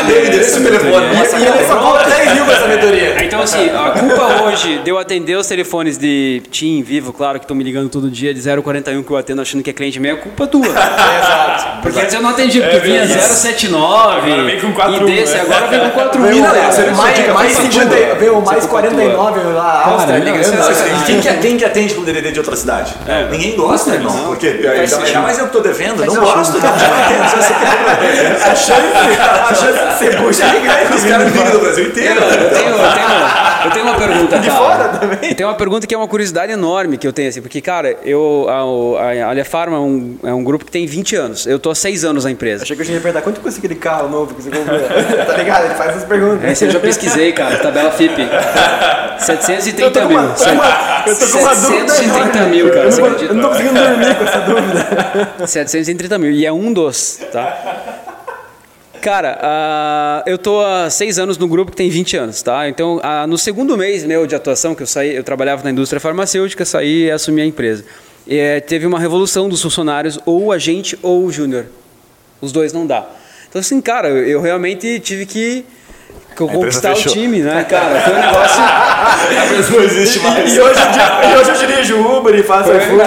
[0.00, 1.14] Mandei o endereço e o telefone.
[1.14, 3.24] Nossa, E ele só cobra 10 mil com essa mentoria.
[3.24, 7.44] Então, assim, a culpa hoje de eu atender os telefones de TIM, Vivo, claro, que
[7.44, 10.14] estão me ligando todo dia, de 041 que eu atendo achando que é cliente meu,
[10.14, 10.66] é culpa tua.
[10.66, 11.80] Exato.
[11.82, 15.40] Porque antes eu não atendi, porque vinha 079 Agora vem com 41, e desse, né?
[15.42, 16.44] agora vem com 4 Veio mil.
[16.44, 16.70] o- né?
[16.76, 20.58] veio mais, mais 50, veio o mais 49 lá, Áustria, Cara, liga, não, você não,
[20.58, 20.90] não não, sabe.
[20.90, 22.94] E quem que, quem que atende com DDD de outra cidade?
[23.30, 24.14] Ninguém gosta, irmão.
[24.14, 24.24] não.
[24.26, 26.58] Porque ainda, mais eu que tô devendo, não gosto.
[28.42, 28.54] A
[29.54, 30.94] chance, de ser bucha é grande.
[30.94, 32.20] Os caras ligam do Brasil inteiro.
[32.20, 32.68] Eu tenho,
[33.64, 34.59] eu, tenho, uma pergunta, De cara.
[34.60, 35.34] Fora também.
[35.34, 38.46] Tem uma pergunta que é uma curiosidade enorme que eu tenho, assim, porque, cara, eu,
[38.48, 41.46] a, a Alia Pharma é um, é um grupo que tem 20 anos.
[41.46, 42.62] Eu tô há 6 anos na empresa.
[42.64, 44.78] Achei que eu tinha que perguntar quanto custa aquele carro novo que você comprou.
[45.26, 45.64] tá ligado?
[45.66, 46.50] Ele faz essas perguntas.
[46.50, 48.28] Esse eu já pesquisei, cara, tabela FIP.
[49.18, 50.18] 730 Eu tô com mil.
[50.18, 52.56] uma- eu tô com uma dúvida 730 enorme.
[52.56, 55.30] mil, cara, Eu não, eu não tô conseguindo dormir com essa dúvida.
[55.46, 56.30] 730 mil.
[56.30, 57.89] E é um dos, tá?
[59.00, 62.68] Cara, ah, eu tô há seis anos no grupo que tem 20 anos, tá?
[62.68, 65.98] Então, ah, no segundo mês meu de atuação, que eu saí, eu trabalhava na indústria
[65.98, 67.82] farmacêutica, saí e assumi a empresa.
[68.26, 71.64] E, eh, teve uma revolução dos funcionários, ou agente ou o júnior.
[72.42, 73.08] Os dois não dá.
[73.48, 75.64] Então, assim, cara, eu, realmente tive que
[76.48, 78.00] conquistar o time, né, cara?
[78.00, 78.62] Foi um negócio.
[79.76, 80.54] Não existe mais.
[80.56, 83.02] E hoje, eu e hoje eu dirijo Uber e faço iFood.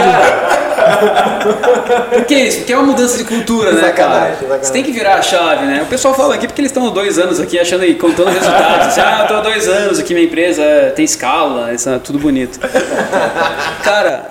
[2.14, 2.58] Por que isso?
[2.60, 4.36] Porque é uma mudança de cultura, né, cara?
[4.62, 5.82] Você tem que virar a chave, né?
[5.82, 8.88] O pessoal fala aqui porque eles estão há dois anos aqui achando e contando resultados.
[8.88, 10.64] Assim, ah, eu tô há dois anos aqui, minha empresa
[10.96, 12.60] tem escala, isso é tudo bonito.
[13.84, 14.26] Cara,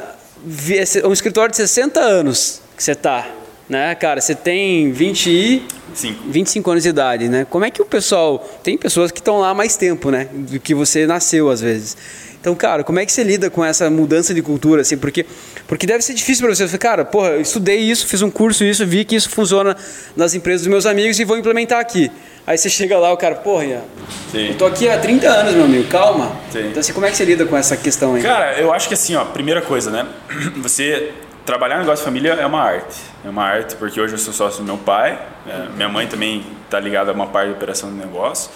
[0.45, 3.25] vi- esse- um escritório de 60 anos que você tá,
[3.73, 4.21] né, cara?
[4.21, 5.63] Você tem 20 e...
[5.95, 6.23] Cinco.
[6.27, 7.47] 25 anos de idade, né?
[7.49, 8.39] Como é que o pessoal.
[8.63, 10.29] Tem pessoas que estão lá há mais tempo, né?
[10.33, 11.97] Do que você nasceu, às vezes.
[12.41, 14.97] Então, cara, como é que você lida com essa mudança de cultura, assim?
[14.97, 15.25] Porque,
[15.67, 16.79] porque deve ser difícil para você.
[16.79, 19.77] Cara, porra, eu estudei isso, fiz um curso isso, vi que isso funciona
[20.17, 22.11] nas empresas dos meus amigos e vou implementar aqui.
[22.47, 23.81] Aí você chega lá, o cara, porra, Ian,
[24.35, 26.37] eu tô aqui há 30 anos, meu amigo, calma.
[26.51, 26.69] Sim.
[26.69, 28.23] Então, assim, como é que você lida com essa questão aí?
[28.23, 30.07] Cara, eu acho que assim, ó, primeira coisa, né?
[30.57, 31.13] Você
[31.45, 33.12] trabalhar no negócio de família é uma arte.
[33.25, 36.45] É uma arte porque hoje eu sou sócio do meu pai, é, minha mãe também
[36.65, 38.51] está ligada a uma parte de operação do negócio.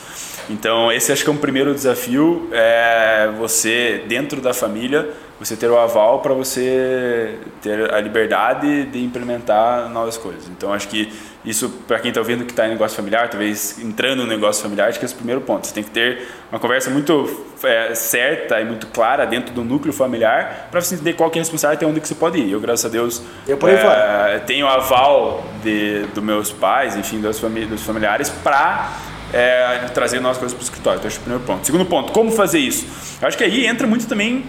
[0.50, 5.68] Então, esse acho que é um primeiro desafio, é você, dentro da família, você ter
[5.68, 10.48] o aval para você ter a liberdade de implementar novas coisas.
[10.48, 11.12] Então acho que
[11.44, 14.88] isso para quem está ouvindo que está em negócio familiar, talvez entrando no negócio familiar,
[14.88, 15.66] acho que é esse o primeiro ponto.
[15.66, 19.92] Você tem que ter uma conversa muito é, certa e muito clara dentro do núcleo
[19.92, 22.38] familiar para você entender qual que é a responsabilidade e até onde que você pode
[22.38, 22.50] ir.
[22.50, 27.66] Eu, graças a Deus, eu é, tenho aval de, dos meus pais, enfim, dos, famili
[27.66, 28.90] dos familiares para
[29.31, 30.99] é, trazer novas coisas para o escritório.
[30.99, 31.66] Então, acho que é o primeiro ponto.
[31.66, 32.87] Segundo ponto, como fazer isso?
[33.21, 34.47] Eu acho que aí entra muito também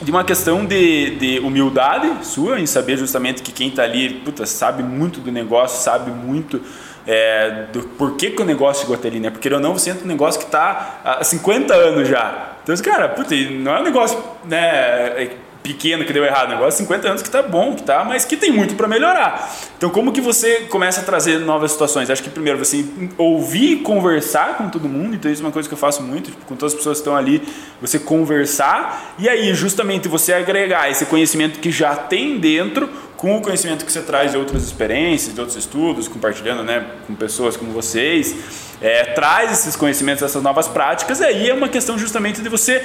[0.00, 4.46] de uma questão de, de humildade sua, em saber justamente que quem está ali puta,
[4.46, 6.60] sabe muito do negócio, sabe muito
[7.04, 9.30] é, do porquê que o negócio chegou até ali, né?
[9.30, 12.52] Porque ou não, você entra num negócio que está há 50 anos já.
[12.62, 15.30] Então, cara, puta, não é um negócio né,
[15.64, 18.52] pequeno que deu errado, negócio 50 anos que tá bom, que tá, mas que tem
[18.52, 19.50] muito para melhorar.
[19.78, 22.10] Então, como que você começa a trazer novas situações?
[22.10, 22.84] Acho que primeiro você
[23.16, 26.30] ouvir e conversar com todo mundo, então isso é uma coisa que eu faço muito,
[26.30, 27.42] tipo, com todas as pessoas que estão ali,
[27.80, 33.40] você conversar e aí justamente você agregar esse conhecimento que já tem dentro com o
[33.40, 37.72] conhecimento que você traz de outras experiências, de outros estudos, compartilhando né, com pessoas como
[37.72, 38.36] vocês,
[38.82, 42.84] é, traz esses conhecimentos, essas novas práticas, e aí é uma questão justamente de você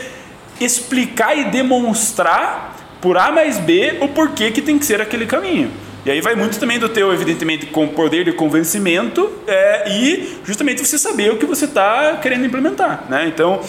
[0.60, 5.72] explicar e demonstrar por A mais B o porquê que tem que ser aquele caminho.
[6.06, 10.86] E aí vai muito também do teu, evidentemente, com poder de convencimento é, e justamente
[10.86, 13.28] você saber o que você está querendo implementar, né?
[13.28, 13.62] Então,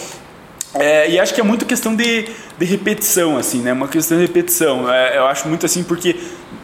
[0.73, 2.25] é, e acho que é muito questão de,
[2.57, 3.73] de repetição, assim, né?
[3.73, 4.91] Uma questão de repetição.
[4.91, 6.15] É, eu acho muito assim porque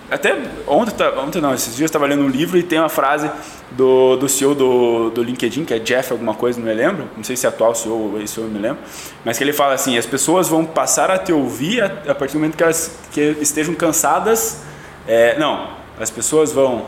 [0.09, 2.87] até ontem, tá, ontem não, esses dias eu estava lendo um livro e tem uma
[2.89, 3.29] frase
[3.71, 7.23] do, do CEO do, do LinkedIn, que é Jeff alguma coisa, não me lembro, não
[7.23, 8.79] sei se é atual CEO ou esse CEO, não me lembro,
[9.25, 12.33] mas que ele fala assim, as pessoas vão passar a te ouvir a, a partir
[12.33, 14.63] do momento que elas que estejam cansadas,
[15.05, 16.85] é, não, as pessoas vão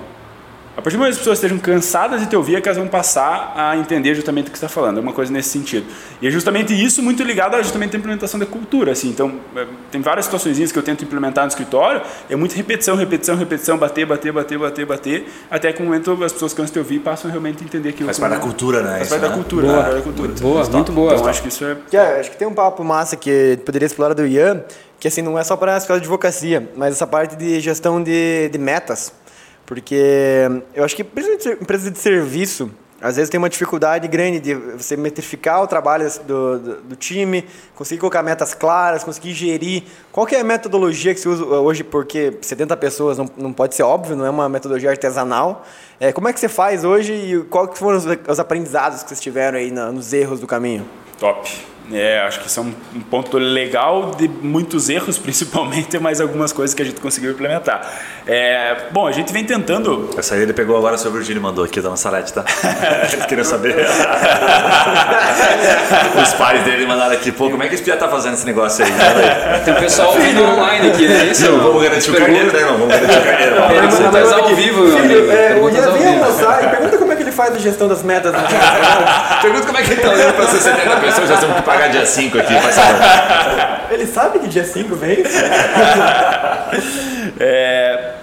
[0.77, 2.77] a partir do momento que as pessoas estejam cansadas de te ouvir, é que elas
[2.77, 5.85] vão passar a entender justamente o que você está falando, alguma coisa nesse sentido.
[6.21, 8.93] E é justamente isso muito ligado a justamente a implementação da cultura.
[8.93, 9.09] Assim.
[9.09, 13.35] Então, é, tem várias situações que eu tento implementar no escritório, é muita repetição, repetição,
[13.35, 16.79] repetição, bater, bater, bater, bater, bater, até que no momento as pessoas cansam de te
[16.79, 18.97] ouvir e passam realmente a entender que Faz parte da cultura, né?
[18.99, 19.95] Faz parte da cultura, boa, né?
[19.95, 20.27] da cultura.
[20.27, 21.13] Muito boa, muito boa.
[21.13, 21.77] Então, acho que isso é...
[21.91, 22.19] é...
[22.19, 24.63] Acho que tem um papo massa que poderia explorar do Ian,
[24.99, 28.01] que assim, não é só para a escola de advocacia, mas essa parte de gestão
[28.01, 29.13] de, de metas.
[29.69, 34.55] Porque eu acho que principalmente empresas de serviço, às vezes tem uma dificuldade grande de
[34.55, 39.83] você metrificar o trabalho do, do, do, time, conseguir colocar metas claras, conseguir gerir.
[40.11, 41.83] Qual que é a metodologia que se usa hoje?
[41.83, 45.63] Porque 70 pessoas não, não pode ser óbvio, não é uma metodologia artesanal.
[45.99, 49.21] É, como é que você faz hoje e quais foram os, os aprendizados que vocês
[49.21, 50.83] tiveram aí na, nos erros do caminho?
[51.19, 51.49] Top.
[51.91, 56.53] É, acho que isso é um, um, ponto legal de muitos erros, principalmente, mas algumas
[56.53, 57.81] coisas que a gente conseguiu implementar.
[58.27, 60.07] É, bom, a gente vem tentando.
[60.15, 62.45] Essa aí ele pegou agora sobre o Gini mandou aqui da Massarete, tá?
[63.11, 63.75] Eles queriam saber.
[66.21, 68.85] Os pais dele mandaram aqui, pô, como é que esse Pia tá fazendo esse negócio
[68.85, 68.91] aí?
[69.65, 71.49] Tem um pessoal ouvindo online aqui, é isso?
[71.49, 72.77] Não, vamos garantir o carneiro, né, irmão?
[72.77, 73.55] Vamos garantir o carneiro.
[73.67, 75.31] Perguntas ao vivo, meu amigo.
[75.31, 77.08] É, o Ian vem almoçar e pergunta como é que ele
[77.39, 78.33] faz a gestão das metas.
[79.41, 82.05] pergunta como é que ele tá olhando pra 70 pessoas, já temos que pagar dia
[82.05, 82.99] 5 aqui, faz favor.
[83.91, 85.23] Ele sabe que dia 5 vem?
[87.39, 88.15] é,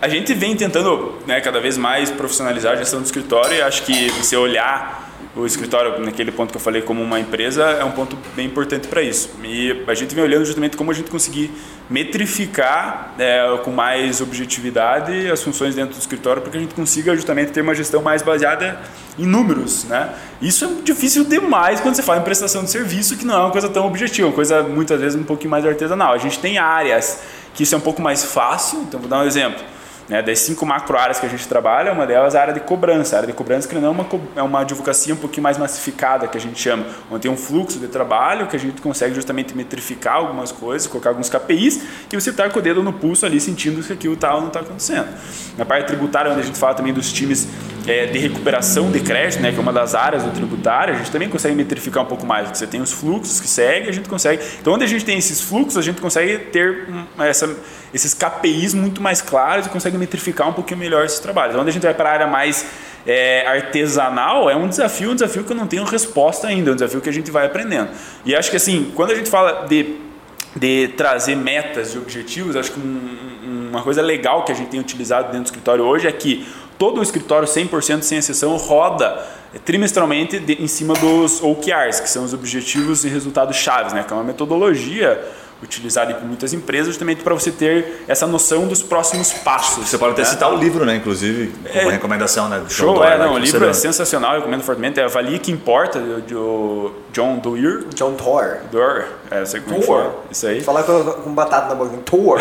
[0.00, 3.82] a gente vem tentando né, cada vez mais profissionalizar a gestão do escritório e acho
[3.82, 5.03] que você olhar
[5.36, 8.86] o escritório, naquele ponto que eu falei, como uma empresa, é um ponto bem importante
[8.86, 9.30] para isso.
[9.42, 11.50] E a gente vem olhando justamente como a gente conseguir
[11.90, 17.14] metrificar é, com mais objetividade as funções dentro do escritório para que a gente consiga
[17.16, 18.80] justamente ter uma gestão mais baseada
[19.18, 19.84] em números.
[19.84, 20.14] Né?
[20.40, 23.50] Isso é difícil demais quando você fala em prestação de serviço, que não é uma
[23.50, 26.12] coisa tão objetiva, uma coisa muitas vezes um pouquinho mais artesanal.
[26.12, 27.20] A gente tem áreas
[27.54, 29.62] que isso é um pouco mais fácil, então vou dar um exemplo.
[30.06, 32.60] Né, das cinco macro áreas que a gente trabalha, uma delas é a área de
[32.60, 33.16] cobrança.
[33.16, 36.28] A área de cobrança que não é uma, é uma advocacia um pouquinho mais massificada,
[36.28, 39.56] que a gente chama, onde tem um fluxo de trabalho que a gente consegue justamente
[39.56, 43.40] metrificar algumas coisas, colocar alguns KPIs e você está com o dedo no pulso ali
[43.40, 45.08] sentindo que aquilo está ou não está acontecendo.
[45.56, 47.48] Na parte tributária, onde a gente fala também dos times
[47.86, 51.10] é, de recuperação de crédito, né, que é uma das áreas do tributário, a gente
[51.10, 52.48] também consegue metrificar um pouco mais.
[52.48, 54.42] Você tem os fluxos que seguem, a gente consegue.
[54.60, 57.54] Então, onde a gente tem esses fluxos, a gente consegue ter essa,
[57.92, 61.56] esses KPIs muito mais claros e consegue metrificar um pouquinho melhor esses trabalhos.
[61.56, 62.66] Onde a gente vai para a área mais
[63.06, 66.76] é, artesanal, é um desafio, um desafio que eu não tenho resposta ainda, é um
[66.76, 67.90] desafio que a gente vai aprendendo.
[68.24, 69.96] E acho que assim, quando a gente fala de,
[70.56, 74.80] de trazer metas e objetivos, acho que um, uma coisa legal que a gente tem
[74.80, 76.46] utilizado dentro do escritório hoje é que
[76.84, 79.26] todo o escritório 100% sem exceção roda
[79.64, 84.04] trimestralmente de, em cima dos OKRs, que são os objetivos e resultados chaves, né?
[84.06, 85.18] que é uma metodologia
[85.64, 89.88] utilizado por muitas empresas, justamente para você ter essa noção dos próximos passos.
[89.88, 90.28] Você pode até né?
[90.28, 90.96] citar o livro, né?
[90.96, 91.92] Inclusive, como É.
[91.92, 92.58] recomendação, né?
[92.58, 95.00] do John Show, é, né, não, que o livro é sensacional, eu recomendo fortemente.
[95.00, 97.84] É Avalie que Importa, do, do John Doerr.
[97.94, 98.58] John Thor.
[98.70, 100.10] Doerr, é, sei como é.
[100.30, 100.60] Isso aí.
[100.60, 101.96] Falar com, com batata na boca.
[102.04, 102.40] Thor.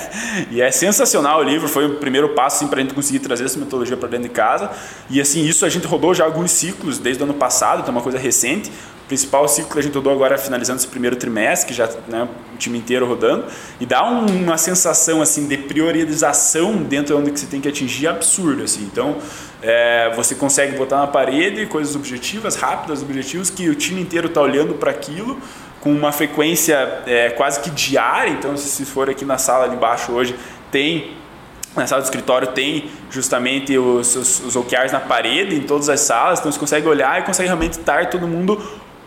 [0.50, 3.44] e é sensacional o livro, foi o primeiro passo assim, para a gente conseguir trazer
[3.44, 4.70] essa metodologia para dentro de casa.
[5.10, 7.96] E assim, isso a gente rodou já alguns ciclos desde o ano passado, então é
[7.96, 8.72] uma coisa recente.
[9.08, 12.56] Principal ciclo que a gente rodou agora, finalizando esse primeiro trimestre, que já né, o
[12.56, 13.44] time inteiro rodando,
[13.78, 17.68] e dá um- uma sensação assim de priorização dentro de onde que você tem que
[17.68, 18.62] atingir absurdo.
[18.62, 18.82] Assim.
[18.82, 19.16] Então,
[19.62, 24.40] é, você consegue botar na parede coisas objetivas, rápidas, objetivos, que o time inteiro está
[24.40, 25.38] olhando para aquilo
[25.80, 28.30] com uma frequência é, quase que diária.
[28.30, 30.34] Então, se se for aqui na sala ali embaixo hoje,
[30.70, 31.12] tem
[31.76, 36.00] na sala do escritório tem justamente os, os, os OKRs na parede, em todas as
[36.00, 38.62] salas, então você consegue olhar e consegue realmente estar todo mundo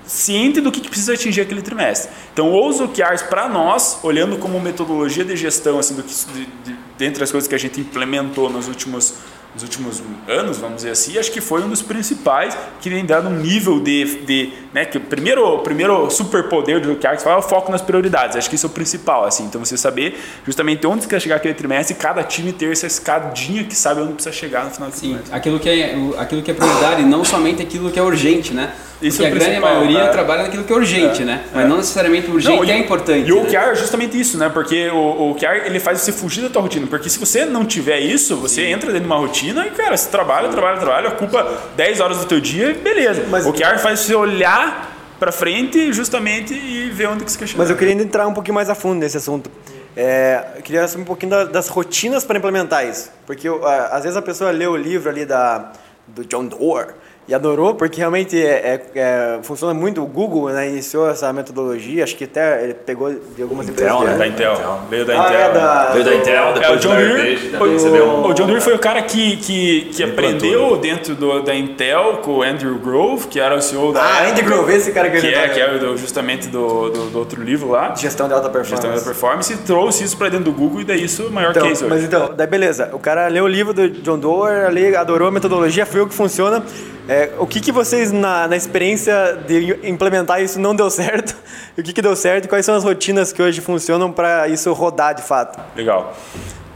[0.08, 2.10] ciente do que, que precisa atingir aquele trimestre.
[2.34, 6.76] Então, os OKRs para nós, olhando como metodologia de gestão, assim, do que, de, de,
[6.98, 9.16] dentre as coisas que a gente implementou nos últimos,
[9.54, 13.28] nos últimos anos, vamos dizer assim, acho que foi um dos principais que tem dado
[13.28, 17.40] um nível de, de né, que o primeiro, o primeiro superpoder do que fala é
[17.40, 18.38] o foco nas prioridades.
[18.38, 19.44] Acho que isso é o principal, assim.
[19.44, 22.88] Então, você saber justamente onde você quer chegar aquele trimestre e cada time ter essa
[22.88, 25.36] escadinha que sabe onde precisa chegar no final do Sim, trimestre.
[25.36, 28.74] aquilo que, é, aquilo que é prioridade, não somente aquilo que é urgente, né?
[29.02, 30.10] Isso Porque é o a grande maioria né?
[30.10, 31.44] trabalha naquilo que é urgente, É, né?
[31.54, 31.56] é.
[31.58, 33.28] Mas não necessariamente o urgente Não, e- é importante.
[33.30, 33.42] E o né?
[33.44, 34.50] OKR é justamente isso, né?
[34.50, 36.88] Porque o, o OKR ele faz você fugir da tua rotina.
[36.88, 40.10] Porque se você não tiver isso, você entra dentro de uma rotina e, cara, você
[40.10, 43.24] trabalha, trabalha, trabalha, ocupa 10 horas do teu dia e beleza.
[43.30, 47.48] Mas- o OKR faz você olhar pra frente justamente e ver onde que você quer
[47.48, 47.60] chegar.
[47.60, 49.50] Mas eu queria ainda entrar um pouquinho mais a fundo nesse assunto.
[49.96, 53.12] É, eu queria saber um pouquinho da- das rotinas para implementar isso.
[53.26, 55.72] Porque eu, às vezes a pessoa lê o livro ali da,
[56.08, 56.94] do John Doerr
[57.28, 60.02] e adorou, porque realmente é, é- é- funciona muito.
[60.02, 64.12] O Google né, iniciou essa metodologia, acho que até ele pegou de algumas Intel, empresas.
[64.14, 64.18] né?
[64.18, 64.80] Da Intel.
[64.90, 65.40] Veio da Ah, Intel.
[65.42, 68.22] é da- Veio da Intel, É, o depois John Deere, Heritage, também recebeu um...
[68.22, 70.82] o, o John Deere foi o cara que, que, que aprendeu né?
[70.82, 74.42] dentro do, da Intel com o Andrew Grove, que era o CEO da Ah, época,
[74.46, 77.20] Grove, esse cara que que é, tá- que é o do- justamente do, do, do
[77.20, 77.94] outro livro lá.
[77.94, 78.70] Gestão de alta performance.
[78.88, 81.32] Gestão da performance e trouxe isso para dentro do Google e daí isso é o
[81.32, 81.94] maior Então, case hoje.
[81.94, 82.90] mas então, daí beleza.
[82.94, 86.14] O cara leu o livro do John Doerr, ali, adorou a metodologia, foi o que
[86.14, 86.64] funciona.
[87.08, 91.36] É, o que, que vocês, na, na experiência de implementar isso, não deu certo?
[91.78, 92.46] O que, que deu certo?
[92.46, 95.60] E quais são as rotinas que hoje funcionam para isso rodar de fato?
[95.76, 96.18] Legal.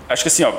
[0.07, 0.53] Acho que assim, ó,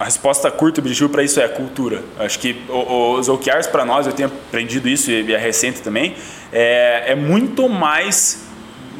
[0.00, 2.02] a resposta curta e objetiva para isso é cultura.
[2.18, 6.16] Acho que os OKRs para nós, eu tenho aprendido isso e é recente também,
[6.50, 8.46] é, é muito mais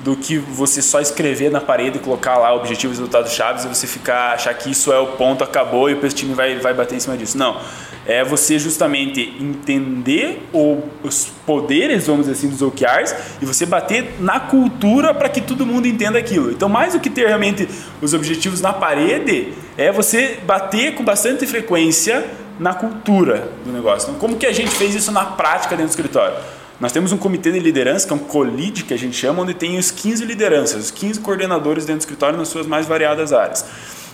[0.03, 3.68] do que você só escrever na parede e colocar lá objetivos e resultados chaves e
[3.68, 6.96] você ficar achar que isso é o ponto, acabou e o time vai, vai bater
[6.96, 7.38] em cima disso.
[7.38, 7.61] Não.
[8.05, 14.16] É você justamente entender o- os poderes, vamos dizer assim, dos OKRs e você bater
[14.18, 16.50] na cultura para que todo mundo entenda aquilo.
[16.50, 17.68] Então, mais do que ter realmente
[18.00, 22.26] os objetivos na parede, é você bater com bastante frequência
[22.59, 24.09] na cultura do negócio.
[24.09, 26.34] Então, como que a gente fez isso na prática dentro do escritório?
[26.83, 29.55] Nós temos um comitê de liderança, que é um COLID, que a gente chama, onde
[29.55, 33.64] tem os 15 lideranças, os 15 coordenadores dentro do escritório nas suas mais variadas áreas.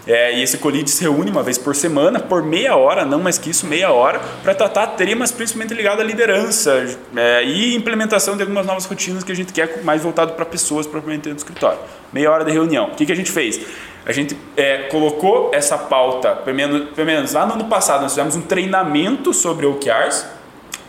[0.07, 3.39] É, e esse COLID se reúne uma vez por semana, por meia hora, não mais
[3.39, 8.43] que isso, meia hora, para tratar temas principalmente ligados à liderança é, e implementação de
[8.43, 11.79] algumas novas rotinas que a gente quer mais voltado para pessoas propriamente dentro do escritório.
[12.12, 12.89] Meia hora de reunião.
[12.89, 13.59] O que, que a gente fez?
[14.05, 18.12] A gente é, colocou essa pauta, pelo menos, pelo menos lá no ano passado, nós
[18.12, 20.37] fizemos um treinamento sobre OKRs,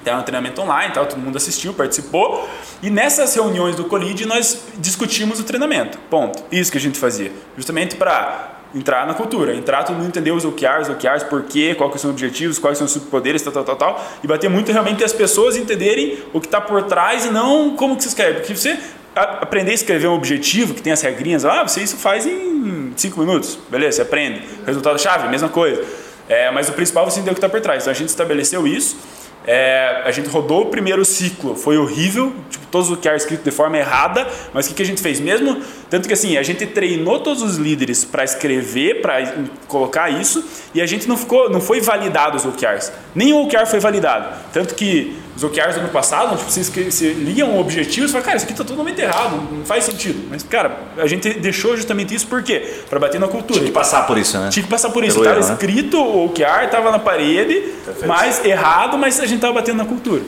[0.06, 2.47] era um treinamento online, tal, todo mundo assistiu, participou.
[2.82, 5.97] E nessas reuniões do Colide nós discutimos o treinamento.
[6.10, 6.43] Ponto.
[6.52, 7.32] Isso que a gente fazia.
[7.58, 12.00] Justamente para entrar na cultura, entrar todo mundo entender os OKRs, OKRs, por quê, quais
[12.00, 14.08] são os objetivos, quais são os superpoderes, tal, tal, tal, tal.
[14.24, 17.95] E bater muito realmente as pessoas entenderem o que está por trás e não como
[17.95, 18.39] que se escreve.
[18.39, 18.78] Porque você
[19.16, 23.20] aprender a escrever um objetivo que tem as regrinhas lá, você isso faz em 5
[23.20, 23.58] minutos.
[23.70, 24.43] Beleza, você aprende.
[24.66, 25.84] Resultado-chave, mesma coisa.
[26.28, 27.84] É, mas o principal é você entender o que está por trás.
[27.84, 28.97] Então a gente estabeleceu isso.
[29.46, 33.52] É, a gente rodou o primeiro ciclo, foi horrível, tipo, todos os que escrito de
[33.52, 35.62] forma errada, mas o que, que a gente fez mesmo?
[35.90, 39.34] Tanto que assim, a gente treinou todos os líderes para escrever, para
[39.68, 40.44] colocar isso,
[40.74, 42.92] e a gente não ficou, não foi validado os OKRs.
[43.16, 44.34] Nem o OKR foi validado.
[44.54, 48.10] Tanto que os OKRs do ano passado, tipo, você, escre- você lia um objetivo e
[48.10, 50.28] fala, cara, isso aqui está totalmente errado, não faz sentido.
[50.30, 52.62] Mas, cara, a gente deixou justamente isso por quê?
[52.90, 53.60] Para bater na cultura.
[53.60, 54.50] Tinha que passar por isso, né?
[54.50, 55.18] Tinha que passar por isso.
[55.18, 55.54] Estava né?
[55.54, 57.64] escrito o OKR, estava na parede,
[58.06, 60.22] mas errado, mas a gente estava batendo na cultura.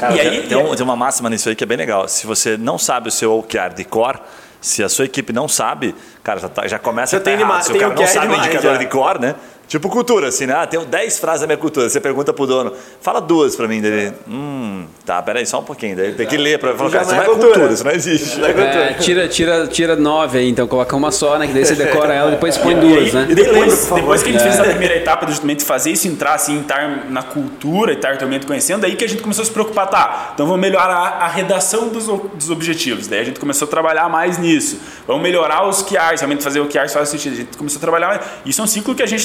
[0.00, 2.08] Cara, e aí, tem, um- tem uma máxima nisso aí que é bem legal.
[2.08, 4.18] Se você não sabe o seu OKR de cor,
[4.60, 5.94] se a sua equipe não sabe,
[6.24, 7.62] cara, já, tá- já começa Já a tá tem errado.
[7.62, 8.76] Se o cara não sabe o indicador já.
[8.78, 9.34] de cor, né?
[9.70, 10.54] Tipo cultura, assim, né?
[10.56, 11.88] Ah, tenho 10 frases da minha cultura.
[11.88, 13.80] Você pergunta pro dono, fala duas pra mim.
[13.80, 15.94] Dele, hum, tá, peraí, só um pouquinho.
[15.94, 18.40] Daí tem que ler pra falar, cara, isso não é cultura, isso não existe.
[18.42, 21.46] É, tira, tira, tira nove aí, então coloca uma só, né?
[21.46, 23.28] Que daí você decora ela e depois põe duas, né?
[23.30, 26.34] E depois, depois que a gente fez a primeira etapa de justamente fazer isso entrar,
[26.34, 29.52] assim, estar na cultura e estar também conhecendo, daí que a gente começou a se
[29.52, 33.06] preocupar, tá, então vamos melhorar a redação dos, dos objetivos.
[33.06, 34.80] Daí a gente começou a trabalhar mais nisso.
[35.06, 37.34] Vamos melhorar os QRs, realmente fazer o QRs faz sentido.
[37.34, 38.20] A gente começou a trabalhar mais.
[38.44, 39.20] Isso é um ciclo que a gente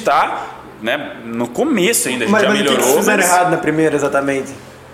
[0.81, 2.91] né, no começo ainda, a gente Mas, já mas o que melhorou.
[2.93, 4.51] que fizeram mas- errado na primeira, exatamente?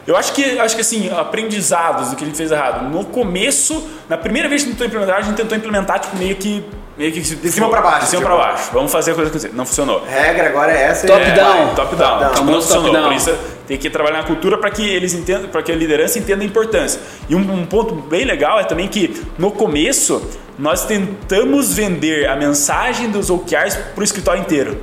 [0.07, 2.89] Eu acho que, acho que assim, aprendizados do que a gente fez errado.
[2.89, 6.17] No começo, na primeira vez que a gente tentou implementar, a gente tentou implementar tipo,
[6.17, 6.65] meio que.
[6.97, 8.35] Meio que de cima pra baixo, De cima tipo.
[8.35, 8.69] pra baixo.
[8.73, 9.53] Vamos fazer a coisa acontecer.
[9.55, 10.03] Não funcionou.
[10.05, 11.07] Regra agora é essa.
[11.07, 11.73] Top e- down.
[11.75, 12.19] Top down.
[12.19, 12.29] down.
[12.31, 12.91] Tipo, não top funcionou.
[12.93, 13.03] down.
[13.05, 13.33] Por isso
[13.67, 16.45] tem que trabalhar na cultura para que eles entendam, para que a liderança entenda a
[16.45, 16.99] importância.
[17.29, 20.21] E um, um ponto bem legal é também que no começo
[20.59, 24.77] nós tentamos vender a mensagem dos OKRs para o escritório inteiro.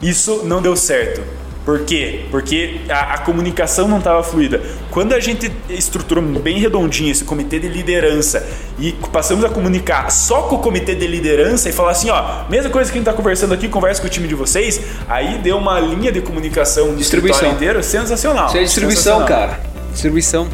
[0.00, 1.20] Isso não deu certo.
[1.64, 2.22] Por quê?
[2.30, 4.62] Porque a, a comunicação não estava fluida.
[4.90, 8.44] Quando a gente estruturou bem redondinho esse comitê de liderança
[8.78, 12.70] e passamos a comunicar só com o comitê de liderança e falar assim, ó, mesma
[12.70, 15.58] coisa que a gente está conversando aqui, conversa com o time de vocês, aí deu
[15.58, 17.52] uma linha de comunicação Distribuição.
[17.52, 18.46] inteiro sensacional.
[18.46, 19.48] Isso é distribuição, Sensacional.
[19.48, 19.60] cara.
[19.92, 20.48] Distribuição.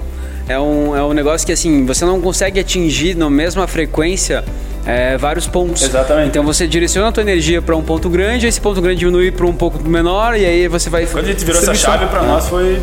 [0.48, 4.44] É um, é um negócio que assim, você não consegue atingir na mesma frequência
[4.86, 5.82] é, vários pontos.
[5.82, 6.28] Exatamente.
[6.28, 9.46] Então você direciona a tua energia para um ponto grande, esse ponto grande diminui para
[9.46, 11.06] um pouco menor, e aí você vai.
[11.06, 12.80] Quando a gente virou essa chave para nós foi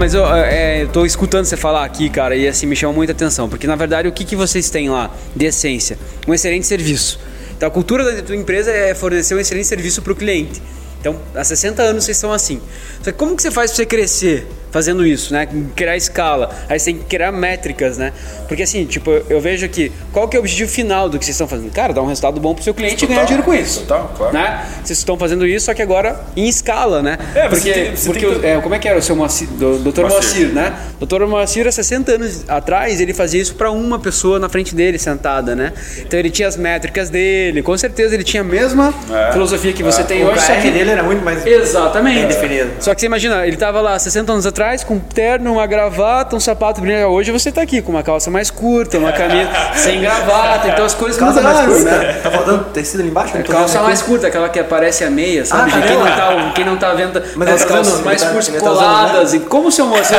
[0.00, 3.12] mas eu, é, eu tô escutando você falar aqui, cara, e assim me chama muita
[3.12, 5.98] atenção, porque na verdade o que, que vocês têm lá de essência?
[6.26, 7.20] Um excelente serviço.
[7.54, 10.62] Então a cultura da tua empresa é fornecer um excelente serviço para o cliente.
[11.00, 12.60] Então, há 60 anos vocês estão assim.
[13.02, 15.48] Só que como que você faz para você crescer fazendo isso, né?
[15.74, 16.48] Criar escala.
[16.68, 18.12] Aí você tem que criar métricas, né?
[18.46, 21.34] Porque assim, tipo, eu vejo aqui, qual que é o objetivo final do que vocês
[21.34, 21.72] estão fazendo?
[21.72, 23.80] Cara, dar um resultado bom pro seu cliente e ganhar dinheiro com isso.
[23.80, 24.32] Total, claro.
[24.32, 24.64] Né?
[24.84, 27.18] Vocês estão fazendo isso, só que agora em escala, né?
[27.34, 29.48] É, você porque tem- você porque que- é, como é que era o seu Moacir,
[29.48, 30.02] do, Dr.
[30.02, 30.10] Moacir.
[30.12, 30.78] Moacir, né?
[31.00, 31.24] Dr.
[31.26, 35.56] Moacir, há 60 anos atrás, ele fazia isso para uma pessoa na frente dele, sentada,
[35.56, 35.72] né?
[35.98, 39.32] Então ele tinha as métricas dele, com certeza ele tinha a mesma É.
[39.32, 41.44] filosofia que você tem O hoje, só que dele era muito mais...
[41.46, 42.26] Exatamente.
[42.26, 42.70] Definido.
[42.80, 46.36] Só que você imagina, ele tava lá 60 anos atrás com um terno, uma gravata,
[46.36, 47.04] um sapato brilhante.
[47.06, 50.68] Hoje você tá aqui com uma calça mais curta, uma camisa sem gravata.
[50.68, 51.98] Então as coisas Calça mais mudaram, curta?
[51.98, 52.12] né?
[52.22, 53.32] Tá faltando tecido ali embaixo?
[53.44, 55.70] Tô Calça vendo mais curta, aquela que aparece a meia, sabe?
[55.70, 56.16] Ah, tá quem, não vendo?
[56.16, 58.60] tá, quem não tá vendo Mas ele tá calças usando, mais ele tá- curtas ele
[58.60, 59.34] tá usando, coladas.
[59.34, 60.12] E como o seu moço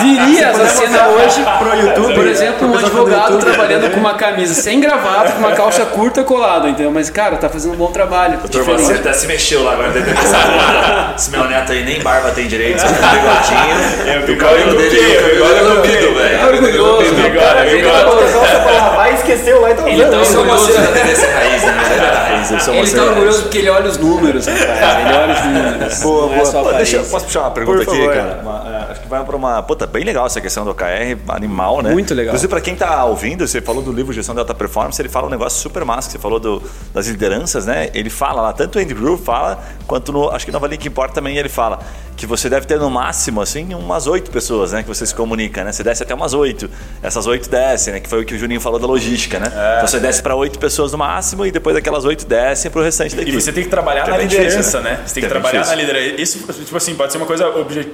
[0.00, 3.90] viria essa cena hoje, pro YouTube, por exemplo, um advogado YouTube, trabalhando né?
[3.90, 6.90] com uma camisa sem gravata, com uma calça curta colada, entendeu?
[6.90, 8.38] Mas, cara, tá fazendo um bom trabalho.
[8.38, 9.90] Doutor, você até se mexeu lá agora
[11.16, 14.10] Esse meu neto aí nem barba tem direito, só tem um bigodinho.
[14.10, 16.38] É, o cabelo dele, é velho.
[16.40, 17.82] Tá Bigode, bigode.
[17.82, 20.78] tá- pra lavar e esqueceu lá, então Ele tá Eu sou uma orgulhoso.
[20.80, 21.00] né?
[21.00, 21.10] Ele
[22.78, 24.68] é tá cena orgulhoso porque ele olha os números, rapaz.
[24.70, 26.00] Ele olha os números.
[26.00, 27.04] Boa, é boa.
[27.10, 28.40] posso puxar uma pergunta aqui, cara?
[28.90, 29.62] É, acho que vai para uma.
[29.62, 31.90] Puta, bem legal essa questão do OKR, animal, né?
[31.92, 32.30] Muito legal.
[32.32, 35.26] Inclusive, para quem tá ouvindo, você falou do livro Gestão de Alta Performance, ele fala
[35.26, 36.62] um negócio super massa, que você falou do,
[36.92, 37.90] das lideranças, né?
[37.94, 40.30] Ele fala lá, tanto o Andy Groove fala, quanto no.
[40.30, 41.78] Acho que no Avalie que importa também ele fala
[42.16, 44.82] que você deve ter no máximo, assim, umas oito pessoas, né?
[44.82, 45.72] Que você se comunica, né?
[45.72, 46.68] Você desce até umas oito.
[47.02, 48.00] Essas oito descem, né?
[48.00, 49.46] Que foi o que o Juninho falou da logística, né?
[49.76, 52.84] Então você desce para oito pessoas no máximo e depois aquelas oito descem para o
[52.84, 53.40] restante da E equipe.
[53.40, 55.00] você tem que trabalhar Que é na liderança, difícil, né?
[55.06, 55.86] Você tem que é bem trabalhar na difícil.
[55.94, 56.22] liderança.
[56.22, 57.46] Isso, tipo assim, pode ser uma coisa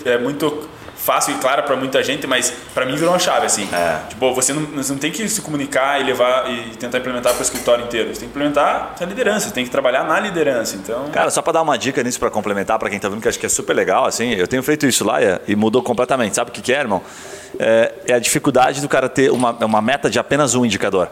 [0.05, 0.68] é, muito
[1.07, 3.68] fácil e clara para muita gente, mas para mim virou uma chave, assim.
[3.72, 4.00] É.
[4.09, 7.40] Tipo, você não, você não tem que se comunicar e levar e tentar implementar para
[7.40, 8.09] o escritório inteiro.
[8.12, 10.74] Você tem que implementar na liderança, você tem que trabalhar na liderança.
[10.76, 13.28] Então, Cara, só pra dar uma dica nisso pra complementar pra quem tá vendo que
[13.28, 16.34] acho que é super legal, assim, eu tenho feito isso lá e- e mudou completamente.
[16.34, 17.00] Sabe o que, que é, irmão?
[17.59, 21.09] É, é a dificuldade do cara ter uma, uma meta de apenas um indicador.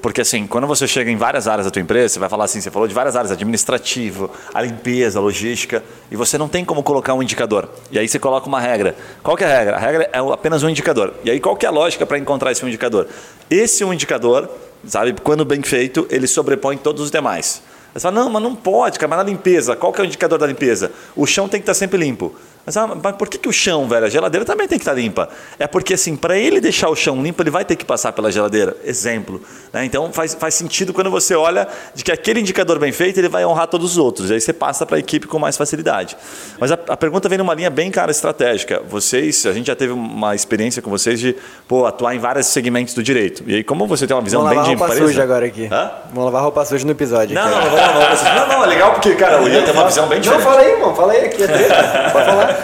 [0.00, 2.60] Porque assim, quando você chega em várias áreas da tua empresa, você vai falar assim,
[2.60, 6.82] você falou de várias áreas, administrativo, a limpeza, a logística, e você não tem como
[6.82, 7.68] colocar um indicador.
[7.90, 8.94] E aí você coloca uma regra.
[9.22, 9.76] Qual que é a regra?
[9.76, 11.14] A regra é apenas um indicador.
[11.24, 13.08] E aí qual que é a lógica para encontrar esse um indicador?
[13.50, 14.48] Esse um indicador,
[14.86, 17.62] sabe, quando bem feito, ele sobrepõe todos os demais.
[17.92, 20.38] Você fala, não, mas não pode, cara, mas na limpeza, qual que é o indicador
[20.38, 20.92] da limpeza?
[21.16, 22.34] O chão tem que estar sempre limpo.
[22.68, 24.04] Mas, ah, mas por que, que o chão, velho?
[24.04, 25.30] A geladeira também tem que estar limpa.
[25.58, 28.30] É porque, assim, para ele deixar o chão limpo, ele vai ter que passar pela
[28.30, 28.76] geladeira.
[28.84, 29.40] Exemplo.
[29.72, 29.86] né?
[29.86, 33.42] Então, faz, faz sentido quando você olha de que aquele indicador bem feito, ele vai
[33.46, 34.28] honrar todos os outros.
[34.28, 36.14] E aí você passa para a equipe com mais facilidade.
[36.60, 38.82] Mas a, a pergunta vem numa linha bem, cara, estratégica.
[38.86, 41.34] Vocês, a gente já teve uma experiência com vocês de
[41.66, 43.44] pô, atuar em vários segmentos do direito.
[43.46, 45.10] E aí, como você tem uma visão Vamos bem lavar de roupa empresa...
[45.10, 45.68] suja agora aqui.
[45.72, 45.90] Hã?
[46.10, 47.34] Vamos lavar roupa suja no episódio.
[47.34, 49.72] Não, aqui, não, não, não, não, não, não, é legal porque, cara, o Ian tem
[49.72, 50.44] uma visão bem Não, diferente.
[50.44, 50.94] fala aí, irmão.
[50.94, 52.10] Fala aí aqui, é treta.
[52.12, 52.57] Pode falar.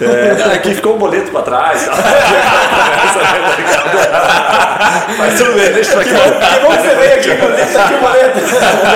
[0.00, 1.86] É, aqui ficou um boleto pra trás.
[1.86, 1.94] Tá?
[5.16, 6.10] Mas tudo bem, deixa pra cá.
[6.10, 8.38] Que bom que você veio aqui, deixa aqui o boleto.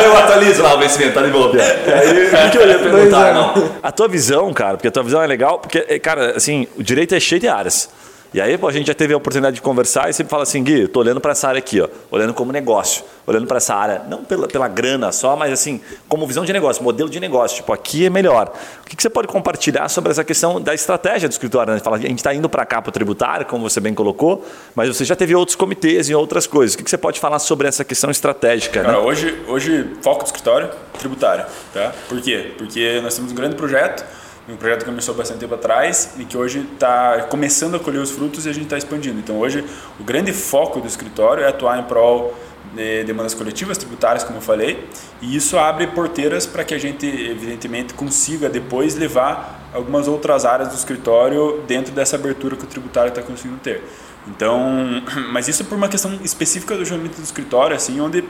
[0.04, 1.50] Eu atualizo lá o vencimento, tá de boa.
[1.52, 3.32] Aí, o que eu ia perguntar?
[3.32, 3.70] Não.
[3.82, 7.14] A tua visão, cara, porque a tua visão é legal, porque, cara, assim, o direito
[7.14, 7.88] é cheio de áreas.
[8.32, 10.62] E aí, pô, a gente já teve a oportunidade de conversar e sempre fala assim,
[10.62, 14.02] Gui, tô olhando para essa área aqui, ó, olhando como negócio, olhando para essa área,
[14.06, 17.72] não pela, pela grana só, mas assim, como visão de negócio, modelo de negócio, tipo,
[17.72, 18.52] aqui é melhor.
[18.82, 21.72] O que, que você pode compartilhar sobre essa questão da estratégia do escritório?
[21.72, 21.80] Né?
[21.80, 24.88] Fala, a gente está indo para cá para o tributário, como você bem colocou, mas
[24.88, 26.74] você já teve outros comitês e outras coisas.
[26.74, 28.82] O que, que você pode falar sobre essa questão estratégica?
[28.82, 28.98] Cara, né?
[28.98, 30.68] hoje, hoje, foco do escritório,
[30.98, 31.46] tributário.
[31.72, 31.94] Tá?
[32.10, 32.52] Por quê?
[32.58, 34.04] Porque nós temos um grande projeto,
[34.48, 38.10] um projeto que começou bastante tempo atrás e que hoje está começando a colher os
[38.10, 39.18] frutos e a gente está expandindo.
[39.18, 39.64] Então hoje
[40.00, 42.34] o grande foco do escritório é atuar em prol
[42.74, 44.86] de demandas coletivas, tributárias, como eu falei,
[45.22, 50.68] e isso abre porteiras para que a gente, evidentemente, consiga depois levar algumas outras áreas
[50.68, 53.82] do escritório dentro dessa abertura que o tributário está conseguindo ter.
[54.26, 58.24] Então, mas isso por uma questão específica do julgamento do escritório, assim, onde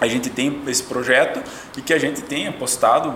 [0.00, 1.42] a gente tem esse projeto
[1.76, 3.14] e que a gente tem apostado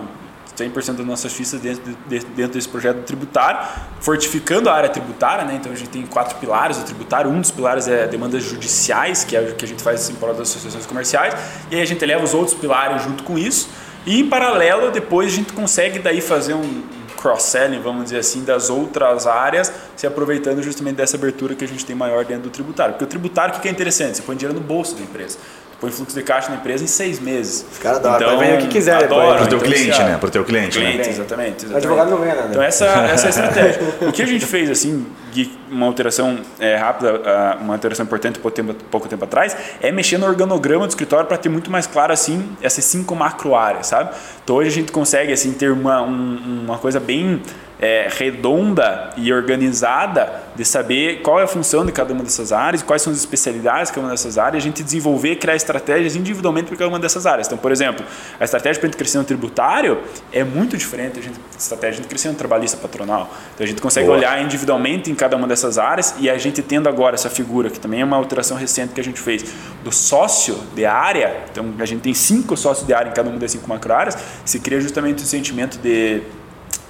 [0.57, 3.67] 100% das nossas fichas dentro, de, dentro desse projeto tributário,
[3.99, 5.55] fortificando a área tributária, né?
[5.55, 7.31] Então a gente tem quatro pilares do tributário.
[7.31, 10.33] Um dos pilares é demandas judiciais, que é o que a gente faz em prol
[10.33, 11.35] das associações comerciais,
[11.69, 13.69] e aí a gente leva os outros pilares junto com isso.
[14.05, 16.83] E em paralelo, depois a gente consegue daí fazer um
[17.17, 21.85] cross-selling, vamos dizer assim, das outras áreas, se aproveitando justamente dessa abertura que a gente
[21.85, 22.93] tem maior dentro do tributário.
[22.93, 24.17] Porque o tributário, o que é interessante?
[24.17, 25.37] Você põe dinheiro no bolso da empresa
[25.81, 27.65] põe fluxo de caixa na empresa em seis meses.
[27.71, 30.17] Os caras adoram, então, vender o que quiser adoram, Pro teu então, cliente, cara, né?
[30.17, 30.77] Pro teu cliente.
[30.77, 31.09] cliente né?
[31.09, 31.73] exatamente, exatamente.
[31.73, 32.49] O advogado não ganha nada.
[32.51, 33.81] Então essa, essa é a estratégia.
[34.07, 37.19] o que a gente fez, assim, de uma alteração é, rápida,
[37.59, 41.37] uma alteração importante pouco tempo, pouco tempo atrás, é mexer no organograma do escritório para
[41.37, 44.11] ter muito mais claro, assim, essas cinco macro áreas, sabe?
[44.43, 47.41] Então hoje a gente consegue, assim, ter uma, um, uma coisa bem
[47.81, 52.83] é, redonda e organizada de saber qual é a função de cada uma dessas áreas,
[52.83, 56.15] quais são as especialidades de cada uma dessas áreas, a gente desenvolver e criar estratégias
[56.15, 57.47] individualmente para cada uma dessas áreas.
[57.47, 58.05] Então, por exemplo,
[58.39, 60.01] a estratégia para a gente crescer no tributário
[60.31, 63.31] é muito diferente da estratégia de crescer no trabalhista patronal.
[63.55, 64.19] Então, a gente consegue Boa.
[64.19, 67.79] olhar individualmente em cada uma dessas áreas e a gente tendo agora essa figura, que
[67.79, 69.43] também é uma alteração recente que a gente fez,
[69.83, 73.39] do sócio de área, então a gente tem cinco sócios de área em cada uma
[73.39, 76.21] das cinco macro áreas, se cria justamente o sentimento de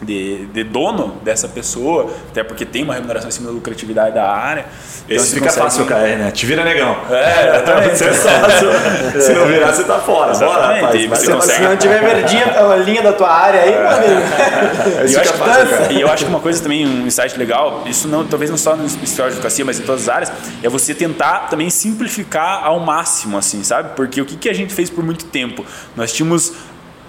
[0.02, 4.66] de, de, dono dessa pessoa, até porque tem uma remuneração acima da lucratividade da área.
[5.06, 6.32] Então, Esse fica fácil cair, né?
[6.32, 6.96] Te vira negão.
[7.10, 7.98] É, exatamente.
[7.98, 8.70] Você é sócio.
[9.22, 10.34] Se não virar, você tá fora.
[10.38, 11.08] Bora, rapaz.
[11.08, 11.42] Consegue...
[11.42, 15.08] se não tiver verdinha a linha da tua área aí, meu amigo.
[15.08, 18.08] E eu, acho, fácil, e eu acho que uma coisa também, um insight legal, isso
[18.08, 20.32] não, talvez não só no escritório de advocacia, mas em todas as áreas,
[20.64, 23.96] é você tentar também simplificar ao máximo, assim, sabe?
[23.96, 25.66] Porque o que, que a gente fez por muito tempo?
[25.96, 26.54] Nós tínhamos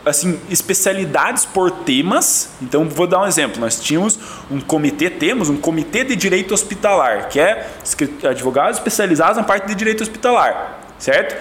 [0.05, 2.51] assim, especialidades por temas.
[2.61, 3.61] Então, vou dar um exemplo.
[3.61, 4.19] Nós tínhamos
[4.51, 7.69] um comitê, temos um comitê de direito hospitalar, que é
[8.29, 11.37] advogados especializados na parte de direito hospitalar, certo?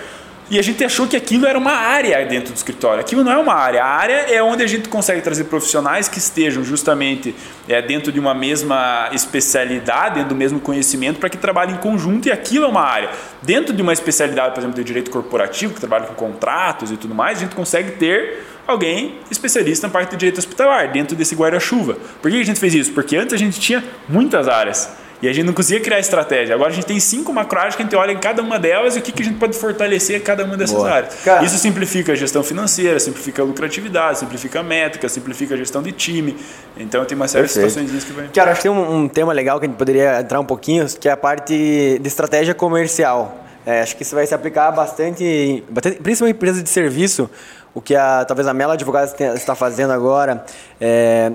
[0.51, 2.99] E a gente achou que aquilo era uma área dentro do escritório.
[2.99, 3.81] Aquilo não é uma área.
[3.85, 7.33] A área é onde a gente consegue trazer profissionais que estejam justamente
[7.69, 12.27] é, dentro de uma mesma especialidade, dentro do mesmo conhecimento, para que trabalhem em conjunto.
[12.27, 13.11] E aquilo é uma área.
[13.41, 17.15] Dentro de uma especialidade, por exemplo, de direito corporativo, que trabalha com contratos e tudo
[17.15, 21.97] mais, a gente consegue ter alguém especialista na parte de direito hospitalar, dentro desse guarda-chuva.
[22.21, 22.91] Por que a gente fez isso?
[22.93, 24.89] Porque antes a gente tinha muitas áreas.
[25.21, 26.55] E a gente não conseguia criar estratégia.
[26.55, 28.99] Agora a gente tem cinco macroáreas que a gente olha em cada uma delas e
[28.99, 30.89] o que, que a gente pode fortalecer em cada uma dessas Boa.
[30.89, 31.15] áreas.
[31.23, 35.83] Cara, Isso simplifica a gestão financeira, simplifica a lucratividade, simplifica a métrica, simplifica a gestão
[35.83, 36.35] de time.
[36.75, 37.67] Então tem uma série Perfeito.
[37.67, 38.29] de situações que vai.
[38.29, 40.87] Cara, acho que tem um, um, tema legal que a gente poderia entrar um pouquinho,
[40.99, 43.40] que é a parte de estratégia comercial.
[43.65, 45.63] É, acho que isso vai se aplicar bastante,
[46.01, 47.29] principalmente em empresas de serviço,
[47.73, 50.43] o que a, talvez a Mela Advogados está fazendo agora.
[50.79, 51.31] É,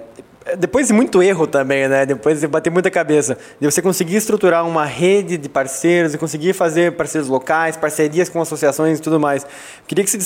[0.58, 2.06] depois de muito erro também, né?
[2.06, 6.52] Depois de bater muita cabeça, de você conseguir estruturar uma rede de parceiros e conseguir
[6.52, 9.44] fazer parceiros locais, parcerias com associações e tudo mais.
[9.88, 10.18] Queria que você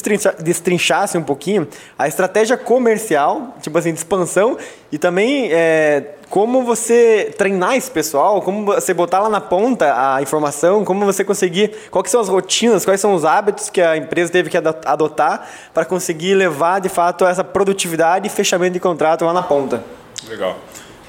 [0.42, 1.66] destrinchasse um pouquinho
[1.98, 4.58] a estratégia comercial, tipo assim, de expansão
[4.92, 10.22] e também é, como você treinar esse pessoal, como você botar lá na ponta a
[10.22, 14.30] informação, como você conseguir, quais são as rotinas, quais são os hábitos que a empresa
[14.30, 19.32] teve que adotar para conseguir levar de fato essa produtividade e fechamento de contrato lá
[19.32, 19.82] na ponta.
[20.28, 20.56] Legal.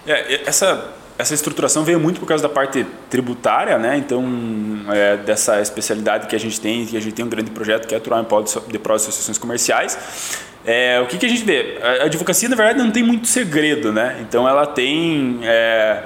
[0.08, 0.86] É, essa,
[1.22, 3.98] essa estruturação veio muito por causa da parte tributária, né?
[3.98, 4.26] Então,
[4.90, 7.94] é, dessa especialidade que a gente tem, que a gente tem um grande projeto que
[7.94, 9.98] é atuar em prol de prol de associações comerciais.
[10.66, 11.80] É, o que, que a gente vê?
[12.02, 14.18] A advocacia, na verdade, não tem muito segredo, né?
[14.22, 16.04] Então, ela tem é,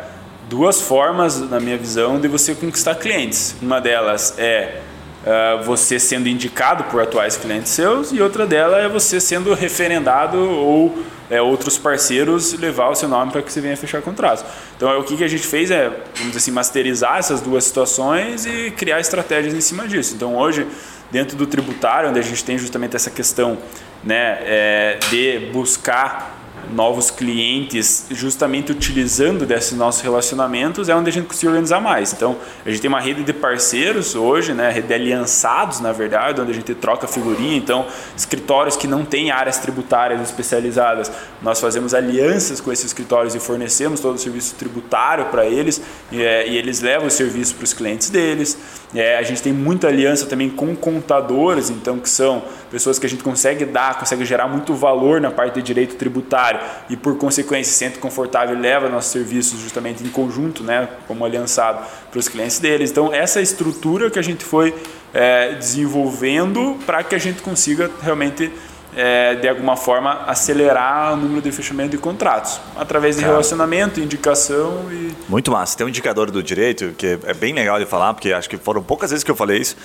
[0.49, 3.55] duas formas, na minha visão, de você conquistar clientes.
[3.61, 4.81] Uma delas é
[5.25, 10.37] uh, você sendo indicado por atuais clientes seus e outra dela é você sendo referendado
[10.37, 10.95] ou
[11.29, 14.45] é, outros parceiros levar o seu nome para que você venha fechar contratos.
[14.75, 18.45] Então, é, o que, que a gente fez é, vamos assim, masterizar essas duas situações
[18.45, 20.13] e criar estratégias em cima disso.
[20.15, 20.67] Então, hoje,
[21.11, 23.57] dentro do tributário, onde a gente tem justamente essa questão
[24.03, 31.27] né, é, de buscar novos clientes justamente utilizando desses nossos relacionamentos é onde a gente
[31.27, 32.13] consegue organizar mais.
[32.13, 36.41] Então, a gente tem uma rede de parceiros hoje, né, rede de aliançados, na verdade,
[36.41, 37.57] onde a gente troca figurinha.
[37.57, 37.85] Então,
[38.15, 41.11] escritórios que não têm áreas tributárias especializadas,
[41.41, 46.21] nós fazemos alianças com esses escritórios e fornecemos todo o serviço tributário para eles e,
[46.21, 48.57] é, e, eles levam o serviço para os clientes deles.
[48.93, 53.09] É, a gente tem muita aliança também com contadores, então, que são pessoas que a
[53.09, 56.59] gente consegue dar, consegue gerar muito valor na parte de direito tributário
[56.89, 61.25] e por consequência se sente confortável e leva nossos serviços justamente em conjunto, né, como
[61.25, 62.91] aliançado para os clientes deles.
[62.91, 64.73] Então essa estrutura que a gente foi
[65.13, 68.51] é, desenvolvendo para que a gente consiga realmente
[68.95, 73.33] é, de alguma forma acelerar o número de fechamento de contratos através de Cara.
[73.33, 75.77] relacionamento, indicação e muito massa.
[75.77, 78.81] Tem um indicador do direito que é bem legal de falar porque acho que foram
[78.81, 79.75] poucas vezes que eu falei isso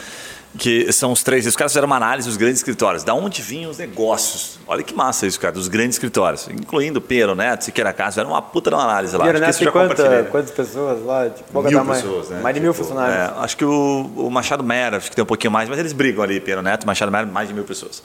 [0.58, 1.46] que são os três.
[1.46, 3.04] Os caras fizeram uma análise dos grandes escritórios.
[3.04, 4.58] Da onde vinham os negócios?
[4.66, 8.22] Olha que massa isso, cara, dos grandes escritórios, incluindo Piero Neto, Siqueira Castro.
[8.22, 9.24] Era uma puta de uma análise lá.
[9.24, 11.28] Piero Neto tem quanta, quantas pessoas lá?
[11.30, 12.40] Tipo, mil pessoas, né?
[12.40, 13.16] Mais de mil tipo, funcionários.
[13.16, 15.92] É, acho que o, o, Machado Mera, acho que tem um pouquinho mais, mas eles
[15.92, 18.02] brigam ali, Piero Neto, Machado Mera, mais de mil pessoas.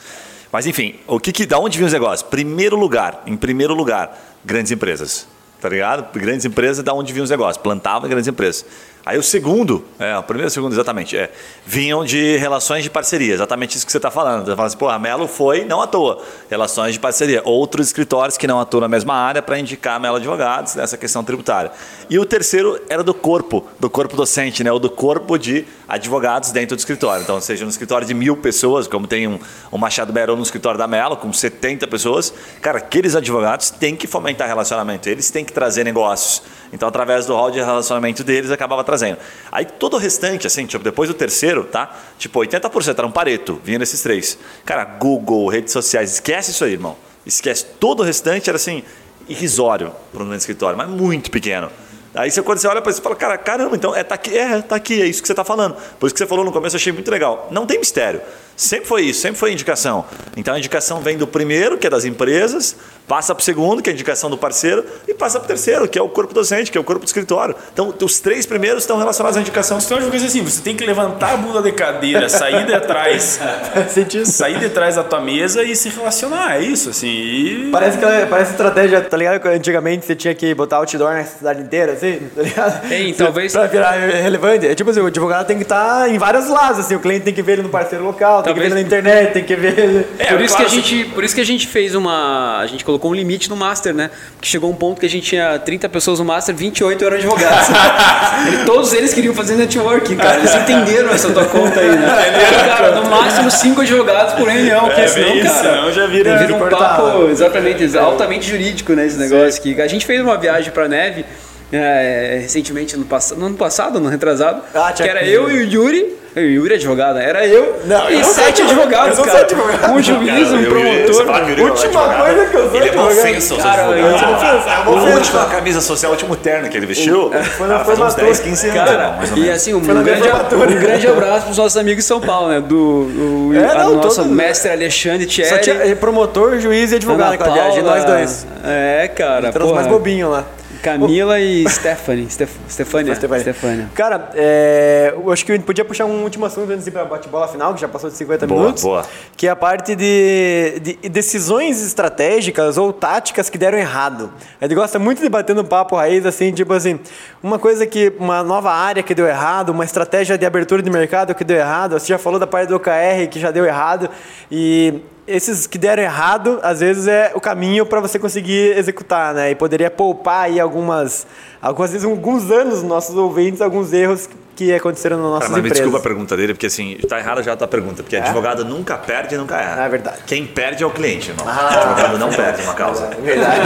[0.55, 2.29] Mas enfim, o que, que da onde vinham os negócios?
[2.29, 5.27] Primeiro lugar, em primeiro lugar, grandes empresas.
[5.59, 6.17] Tá ligado?
[6.17, 7.61] Grandes empresas, da onde vinham os negócios?
[7.61, 8.65] Plantavam grandes empresas.
[9.05, 11.29] Aí o segundo, é, o primeiro e o segundo, exatamente, é,
[11.63, 14.45] vinham de relações de parceria, exatamente isso que você está falando.
[14.45, 17.43] Você fala assim, pô, a Melo foi, não à toa, relações de parceria.
[17.45, 21.23] Outros escritórios que não atuam na mesma área para indicar a Melo Advogados nessa questão
[21.23, 21.71] tributária.
[22.09, 26.51] E o terceiro era do corpo, do corpo docente, né, ou do corpo de advogados
[26.51, 27.21] dentro do escritório.
[27.21, 29.37] Então, seja no escritório de mil pessoas, como tem um,
[29.71, 34.07] um Machado Melo no escritório da Melo, com 70 pessoas, cara, aqueles advogados têm que
[34.07, 36.41] fomentar relacionamento, eles têm que trazer negócios.
[36.75, 39.17] Então, através do hall de relacionamento deles, acabava trazendo.
[39.49, 41.95] Aí, todo o restante, assim, tipo, depois do terceiro, tá?
[42.19, 44.37] Tipo, 80% era um pareto, vinha desses três.
[44.65, 46.97] Cara, Google, redes sociais, esquece isso aí, irmão.
[47.25, 47.65] Esquece.
[47.79, 48.83] Todo o restante era, assim,
[49.27, 51.71] irrisório para um escritório, mas muito pequeno.
[52.13, 54.37] Aí você, quando você olha para isso, você fala, cara, caramba, então é, tá aqui,
[54.37, 55.75] é, tá aqui, é isso que você está falando.
[55.99, 57.47] Por isso que você falou no começo, eu achei muito legal.
[57.51, 58.21] Não tem mistério.
[58.55, 60.05] Sempre foi isso, sempre foi indicação.
[60.37, 62.75] Então a indicação vem do primeiro, que é das empresas,
[63.07, 65.87] passa para o segundo, que é a indicação do parceiro, e passa para o terceiro,
[65.87, 67.55] que é o corpo docente, que é o corpo do escritório.
[67.73, 69.77] Então os três primeiros estão relacionados à indicação.
[69.77, 73.39] Então eu assim, você tem que levantar a bunda de cadeira, sair de trás,
[74.25, 77.07] sair de trás da tua mesa e se relacionar, é isso, assim.
[77.07, 77.69] E...
[77.71, 79.45] Parece, que, parece estratégia, tá ligado?
[79.47, 82.91] Antigamente você tinha que botar outdoor na cidade inteira, assim, tá ligado?
[82.91, 83.51] Ei, talvez...
[83.51, 84.67] Para virar relevante.
[84.67, 87.25] É tipo assim, o advogado tem que estar tá em vários lados, assim, o cliente
[87.25, 88.67] tem que ver ele no parceiro local, tem Talvez...
[88.67, 90.07] que ver na internet, tem que ver.
[90.19, 92.59] É, por, isso que a gente, por isso que a gente fez uma.
[92.59, 94.11] A gente colocou um limite no Master, né?
[94.35, 97.69] Porque chegou um ponto que a gente tinha 30 pessoas no Master, 28 eram advogados.
[98.53, 100.37] e todos eles queriam fazer networking, cara.
[100.37, 102.05] Eles entenderam essa tua conta aí, né?
[102.29, 105.75] Entenderam, cara, no máximo 5 advogados por reunião, porque é, senão, isso, cara.
[105.75, 109.07] Senão já vira, vira um papo exatamente, altamente jurídico, né?
[109.07, 109.61] Esse negócio.
[109.61, 111.25] Que a gente fez uma viagem pra neve.
[111.71, 115.71] É, recentemente no, pass no ano passado, no retrasado, ah, que era eu e o
[115.71, 119.39] Yuri o Yuri é advogado, era eu não, e eu sete advogados, cara.
[119.39, 119.93] Advogado.
[119.93, 121.59] Um juiz, um promotor.
[121.61, 126.11] Última coisa que eu sou Ele é uma ofensa cara, é A última camisa social,
[126.11, 128.81] o último terno que ele vestiu, foi na uns 10, 15 anos.
[128.81, 132.49] Cara, e assim, um grande, um grande abraço para os nossos amigos de São Paulo,
[132.49, 132.59] né?
[132.59, 135.49] Do é, não, nosso todo, mestre Alexandre Thierry.
[135.49, 138.45] Só tinha promotor, juiz e advogado naquela viagem, nós dois.
[138.61, 139.53] É, cara.
[139.53, 140.43] Trouxe mais bobinho lá.
[140.85, 142.29] Camila e Stephanie.
[142.29, 143.15] Stef Stefania.
[143.15, 143.89] Stefania.
[143.95, 146.93] Cara, é, eu acho que a gente podia puxar um último assunto antes de ir
[146.93, 148.83] para bate-bola final, que já passou de 50 boa, minutos.
[148.83, 149.03] Boa.
[149.35, 154.31] Que é a parte de, de, decisões estratégicas ou táticas que deram errado.
[154.61, 156.99] A gente gosta muito de bater no papo raiz, assim, tipo assim,
[157.41, 161.33] uma coisa que, uma nova área que deu errado, uma estratégia de abertura de mercado
[161.33, 161.93] que deu errado.
[161.93, 164.07] Você já falou da parte do OKR que já deu errado.
[164.51, 169.51] E esses que deram errado, às vezes é o caminho para você conseguir executar, né?
[169.51, 171.25] E poderia poupar aí algumas,
[171.61, 175.79] algumas vezes, alguns anos nossos ouvintes, alguns erros que aconteceram nas nossas Cara, mas empresas.
[175.79, 178.21] Me desculpa a pergunta dele, porque assim, está errada já a tua pergunta, porque é?
[178.21, 179.83] advogado nunca perde e nunca erra.
[179.83, 180.19] É verdade.
[180.25, 181.45] Quem perde é o cliente, irmão.
[181.47, 183.05] Ah, advogado não perde uma causa.
[183.05, 183.61] É verdade.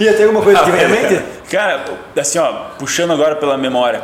[0.00, 1.22] e tem alguma coisa que vem à mente?
[1.50, 1.84] Cara,
[2.18, 4.02] assim, ó, puxando agora pela memória,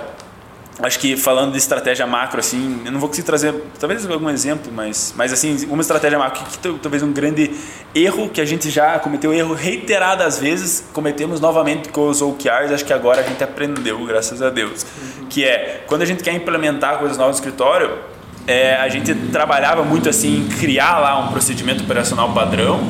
[0.82, 4.72] acho que falando de estratégia macro, assim, eu não vou conseguir trazer talvez algum exemplo,
[4.72, 7.50] mas, mas assim, uma estratégia macro que, que talvez um grande
[7.94, 12.84] erro que a gente já cometeu erro reiteradas vezes, cometemos novamente com os OKRs, acho
[12.84, 15.26] que agora a gente aprendeu, graças a Deus, uhum.
[15.26, 17.98] que é quando a gente quer implementar coisas novas no escritório,
[18.46, 22.80] é, a gente trabalhava muito assim em criar lá um procedimento operacional padrão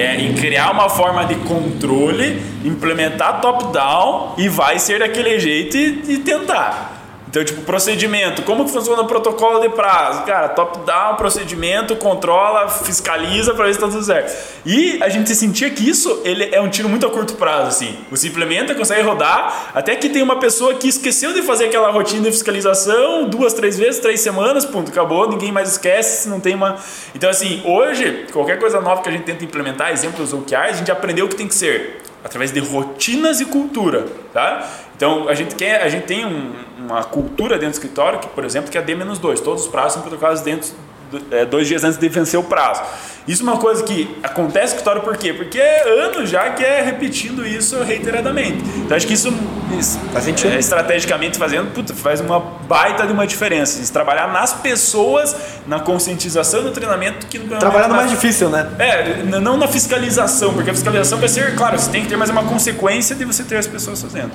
[0.00, 6.14] é em criar uma forma de controle, implementar top-down e vai ser daquele jeito e,
[6.14, 6.91] e tentar.
[7.32, 8.42] Então, tipo, procedimento.
[8.42, 10.22] Como que funciona o protocolo de prazo?
[10.24, 14.36] Cara, top-down, procedimento, controla, fiscaliza para ver se tá tudo certo.
[14.66, 17.96] E a gente sentia que isso ele é um tiro muito a curto prazo, assim.
[18.10, 22.24] Você implementa, consegue rodar, até que tem uma pessoa que esqueceu de fazer aquela rotina
[22.24, 26.76] de fiscalização duas, três vezes, três semanas, ponto, acabou, ninguém mais esquece, não tem uma...
[27.14, 30.90] Então, assim, hoje, qualquer coisa nova que a gente tenta implementar, exemplos OKRs, a gente
[30.90, 34.68] aprendeu o que tem que ser através de rotinas e cultura, tá?
[34.96, 38.44] Então a gente quer, a gente tem um, uma cultura dentro do escritório que, por
[38.44, 40.72] exemplo, que é D-2, todos os prazos são protocolados dentro
[41.30, 42.82] é, dois dias antes de vencer o prazo.
[43.26, 45.32] Isso é uma coisa que acontece no escritório por quê?
[45.32, 48.58] Porque é anos já que é repetindo isso reiteradamente.
[48.78, 49.32] Então acho que isso,
[49.78, 49.98] isso.
[50.46, 53.80] É, estrategicamente fazendo, puta, faz uma baita de uma diferença.
[53.80, 55.36] Isso, trabalhar nas pessoas,
[55.68, 58.68] na conscientização, no treinamento que Trabalhar no mais difícil, né?
[58.78, 62.30] É, não na fiscalização, porque a fiscalização vai ser, claro, você tem que ter mais
[62.30, 64.32] uma consequência de você ter as pessoas fazendo.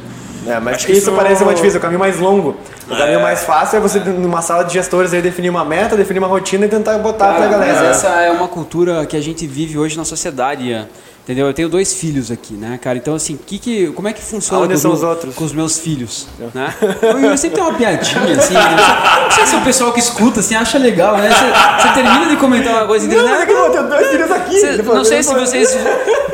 [0.48, 2.56] É, mas isso, isso parece mais difícil, é o caminho mais longo.
[2.90, 2.98] O é.
[2.98, 6.28] caminho mais fácil é você, numa sala de gestores, aí, definir uma meta, definir uma
[6.28, 7.74] rotina e tentar botar Cara, pra galera.
[7.74, 10.88] Mas essa é uma cultura que a gente vive hoje na sociedade, Ian.
[11.28, 11.46] Entendeu?
[11.46, 12.98] Eu tenho dois filhos aqui, né, cara?
[12.98, 15.36] Então, assim, que que, como é que funciona com, são os outros?
[15.36, 16.26] com os meus filhos?
[16.54, 16.74] Né?
[17.02, 18.54] Eu, eu sempre tenho uma piadinha, assim.
[18.54, 18.78] Né?
[19.24, 21.30] Não sei se o pessoal que escuta, assim, acha legal, né?
[21.30, 23.46] Você, você termina de comentar uma coisa e diz, não, né?
[23.46, 24.58] eu tenho dois filhos aqui.
[24.58, 25.78] Você, não sei se vocês.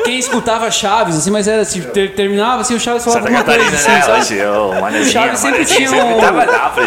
[0.04, 3.64] Quem escutava Chaves, assim, mas era assim, ter, terminava assim, o Chaves falava alguma coisa.
[3.64, 4.02] Assim, né?
[4.02, 4.38] sabe?
[4.38, 6.18] Eu, o Chaves sempre tinha um,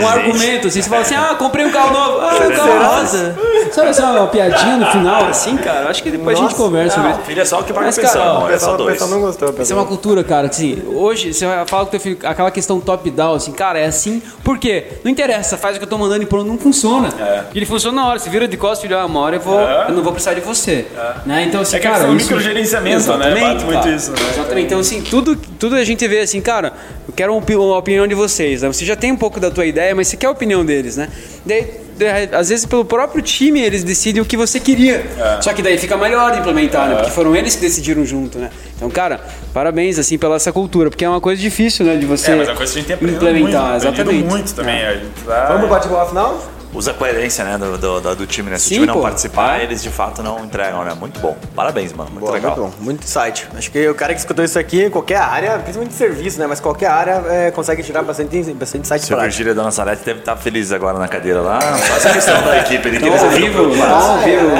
[0.01, 3.35] um argumento, assim, você fala assim, ah, comprei um carro novo, ah, um carro rosa.
[3.71, 5.89] Sabe assim, uma piadinha no final, assim, cara?
[5.89, 7.21] Acho que depois Nossa, a gente conversa sobre isso.
[7.21, 8.89] Filho é só o que paga pensão, é só dois.
[8.89, 9.55] O pessoal não gostou.
[9.59, 12.79] Isso é uma cultura, cara, que assim, hoje você fala com teu filho, aquela questão
[12.79, 14.85] top-down, assim, cara, é assim, por quê?
[15.03, 17.09] Não interessa, faz o que eu tô mandando e pronto, não funciona.
[17.19, 17.43] É.
[17.53, 19.59] Ele funciona na hora, você vira de costas e filho, ah, uma hora eu, vou,
[19.59, 19.85] é.
[19.89, 20.85] eu não vou precisar de você.
[20.95, 21.13] É.
[21.25, 21.43] Né?
[21.43, 22.05] Então, assim, é cara.
[22.05, 23.39] É microgerenciamento, né?
[23.39, 24.11] Bate muito isso.
[24.11, 24.17] Né?
[24.33, 24.65] Exatamente.
[24.65, 26.73] Então, assim, tudo, tudo a gente vê assim, cara,
[27.07, 28.63] eu quero uma opinião de vocês.
[28.63, 28.67] Né?
[28.67, 31.07] Você já tem um pouco da tua ideia, mas você quer a opinião deles, né?
[31.45, 31.87] Daí
[32.31, 35.05] às vezes pelo próprio time eles decidem o que você queria.
[35.17, 35.41] É.
[35.41, 36.87] Só que daí fica melhor de implementar, né?
[36.87, 36.89] é.
[36.89, 36.95] né?
[37.01, 38.49] Porque foram eles que decidiram junto, né?
[38.75, 39.19] Então, cara,
[39.53, 42.47] parabéns assim pela essa cultura, porque é uma coisa difícil, né, de você é, mas
[42.47, 44.23] é uma coisa que a gente tem implementar, muito, exatamente.
[44.25, 44.75] muito também.
[44.75, 45.01] É.
[45.25, 45.45] Tá...
[45.45, 46.56] Vamos pro bate-bola final?
[46.77, 48.57] Usa a coerência né, do, do, do time, né?
[48.57, 49.01] Se Sim, o time não pô.
[49.01, 50.93] participar, eles de fato não entregam, né?
[50.93, 51.35] Muito bom.
[51.55, 52.11] Parabéns, mano.
[52.11, 52.55] Muito Boa, legal.
[52.55, 52.83] Muito bom.
[52.83, 53.47] Muito insight.
[53.55, 56.45] Acho que o cara que escutou isso aqui, qualquer área, principalmente de serviço, né?
[56.47, 60.35] Mas qualquer área é, consegue tirar bastante, bastante insight Seu Virgílio da Nazarete deve estar
[60.37, 61.59] feliz agora na cadeira lá.
[61.59, 62.87] Faz a questão da equipe.
[62.87, 64.51] Ele queria vivo, ao vivo.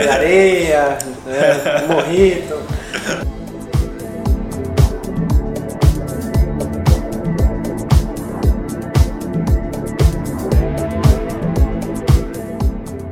[0.10, 2.59] Areia, é, morrito.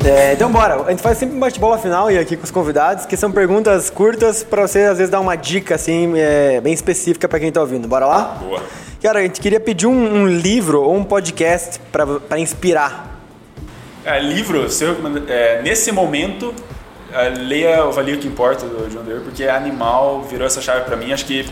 [0.09, 3.05] É, então bora, a gente faz sempre um bate-bola final e aqui com os convidados,
[3.05, 7.29] que são perguntas curtas para você às vezes dar uma dica assim, é, bem específica
[7.29, 7.87] para quem tá ouvindo.
[7.87, 8.39] Bora lá?
[8.41, 8.63] Boa.
[9.03, 13.21] Cara, a gente queria pedir um, um livro ou um podcast para inspirar.
[14.03, 14.97] É, livro, eu,
[15.29, 16.55] é, nesse momento,
[17.13, 20.97] é, leia O Valia que Importa do John Deere, porque Animal virou essa chave para
[20.97, 21.13] mim.
[21.13, 21.45] Acho que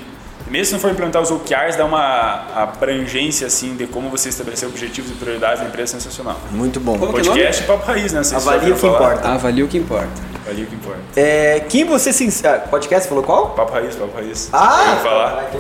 [0.50, 4.68] mesmo se não for implementar os OKRs, dá uma abrangência assim de como você estabelecer
[4.68, 6.38] objetivos e prioridades da empresa sensacional.
[6.50, 6.98] Muito bom.
[6.98, 8.22] Como podcast é Papo Raiz, né?
[8.34, 9.28] Avalie o que importa.
[9.28, 10.08] Avalie o que importa.
[10.44, 11.00] Avalie o que importa.
[11.16, 12.46] É, quem você se...
[12.46, 13.50] Ah, podcast, falou qual?
[13.50, 14.48] Papo Raiz, Papo Raiz.
[14.52, 14.94] Ah!
[14.94, 15.50] Vou falar.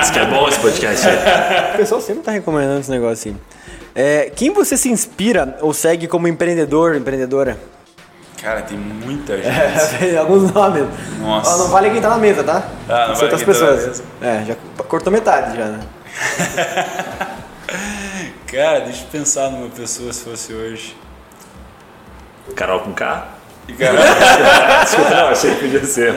[0.00, 1.06] Diz que é bom esse podcast.
[1.74, 3.40] O pessoal sempre tá recomendando esse negócio assim.
[3.94, 7.56] É, quem você se inspira ou segue como empreendedor, empreendedora?
[8.44, 9.48] Cara, tem muita gente.
[10.04, 10.84] É, alguns nomes.
[11.18, 11.54] Nossa.
[11.54, 12.62] Ó, não vale quem tá na mesa, tá?
[12.86, 14.00] Ah, não São vale outras pessoas.
[14.20, 15.80] Tá é, já cortou metade já, né?
[18.46, 20.94] Cara, deixa eu pensar numa pessoa se fosse hoje.
[22.54, 23.28] Carol com K?
[23.66, 26.14] Desculpa, não, achei que podia ser.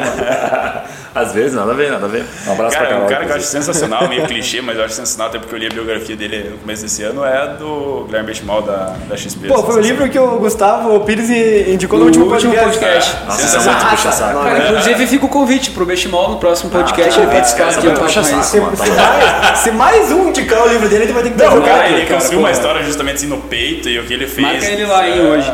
[1.17, 2.25] Às vezes, nada a ver, nada a ver.
[2.45, 3.05] Um abraço cara, pra Carol.
[3.05, 5.59] Um cara que eu acho sensacional, meio clichê, mas eu acho sensacional, até porque eu
[5.59, 9.47] li a biografia dele no começo desse ano, é do Guilherme Benchimol da, da XP.
[9.47, 11.29] Pô, foi o livro que o Gustavo Pires
[11.67, 12.79] indicou no, no último podcast.
[12.79, 13.17] podcast.
[13.21, 13.25] É.
[13.25, 14.43] Nossa, isso é muito puxa saco.
[14.43, 17.89] Cara, inclusive fica o convite pro Benchimol no próximo podcast, ah, ele participar aqui.
[17.91, 18.43] Puxa saco.
[18.43, 21.61] Se, mais, se mais um indicar o livro dele, ele vai ter que dar Não,
[21.61, 24.47] cara, ele construiu uma história justamente assim no peito e o que ele fez.
[24.47, 25.53] Marca ele lá, hein, hoje.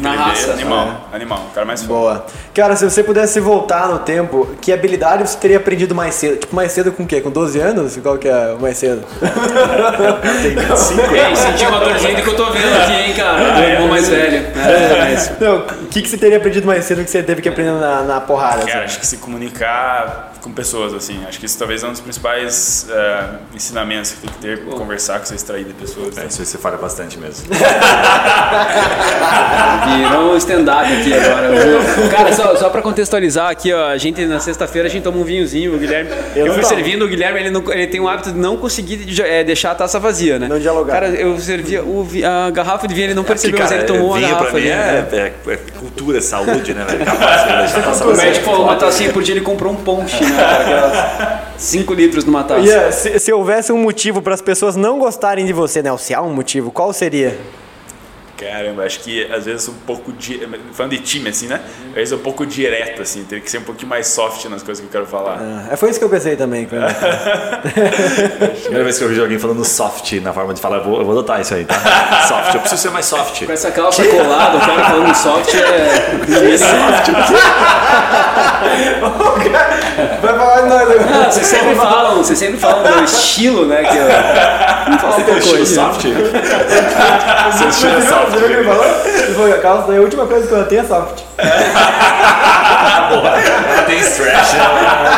[0.00, 0.52] Na raça.
[0.52, 1.46] Animal, animal.
[1.50, 2.24] O cara mais Boa.
[2.54, 6.38] Cara, se você pudesse voltar no tempo, que habilidade você teria aprendido mais cedo?
[6.38, 7.20] Tipo, mais cedo com o quê?
[7.20, 7.98] Com 12 anos?
[7.98, 9.04] Qual que é o mais cedo?
[10.40, 13.50] Tem 25 Ei, senti uma dorzinha que eu tô vendo aqui, hein, cara?
[13.50, 14.46] Do irmão mais velho.
[14.56, 17.72] É, Não, o que, que você teria aprendido mais cedo que você teve que aprender
[17.72, 18.64] na, na porrada?
[18.64, 18.84] Cara, assim?
[18.86, 21.24] acho que se comunicar com pessoas, assim.
[21.26, 24.76] Acho que isso talvez é um dos principais uh, ensinamentos que tem que ter, Pô.
[24.76, 26.16] conversar com você extrair de pessoas.
[26.18, 27.48] É, isso você fala bastante mesmo.
[29.96, 31.48] Virou um stand-up aqui agora.
[32.10, 35.24] Cara, só, só pra contextualizar aqui, ó, a gente na sexta-feira a gente toma um
[35.24, 36.10] vinhozinho, o Guilherme.
[36.34, 36.74] Eu, não fui tomo.
[36.74, 39.74] servindo, o Guilherme ele, não- ele tem o hábito de não conseguir é, deixar a
[39.74, 40.48] taça vazia, né?
[40.48, 40.92] Não dialogar.
[40.94, 43.84] Cara, eu servia o vi- a garrafa de vinho, ele não percebeu, Porque, mas ele
[43.92, 44.76] tomou a vinho garrafa pra mim ali.
[44.76, 45.06] né?
[45.12, 45.16] é,
[45.50, 46.84] é- é cultura, é saúde, né?
[47.04, 50.30] Capaz O médico falou uma tacinha por dia, ele comprou um ponche, né?
[50.36, 52.60] cara, Aquelas 5 litros numa taça.
[52.60, 55.94] Ian, se, se houvesse um motivo para as pessoas não gostarem de você, né?
[55.98, 57.36] Se há um motivo, qual seria?
[58.36, 60.40] Caramba, acho que às vezes um pouco de.
[60.72, 61.60] Falando de time, assim, né?
[61.90, 64.80] Às vezes um pouco direto, assim, teria que ser um pouquinho mais soft nas coisas
[64.84, 65.38] que eu quero falar.
[65.70, 66.66] Ah, foi isso que eu pensei também.
[66.66, 66.84] quando-
[68.62, 71.04] Primeira vez que eu vejo alguém falando soft na forma de falar, eu vou, eu
[71.04, 71.74] vou adotar isso aí, tá?
[72.28, 73.44] Soft, eu preciso ser mais soft.
[73.46, 76.14] Com essa calça colada, o cara falando soft é.
[80.22, 81.26] Vai falar de nós agora.
[81.26, 83.84] Ah, vocês sempre falam, vocês sempre falam do estilo, né?
[83.84, 84.04] Que eu...
[84.86, 86.02] Vamos falar um pouco soft?
[86.02, 88.23] Seu estilo é soft.
[88.30, 88.84] Você viu o que ele falou?
[88.84, 91.22] Ele falou, a calça daí a última coisa que eu tenho é soft.
[93.86, 94.64] Tem stretch, né?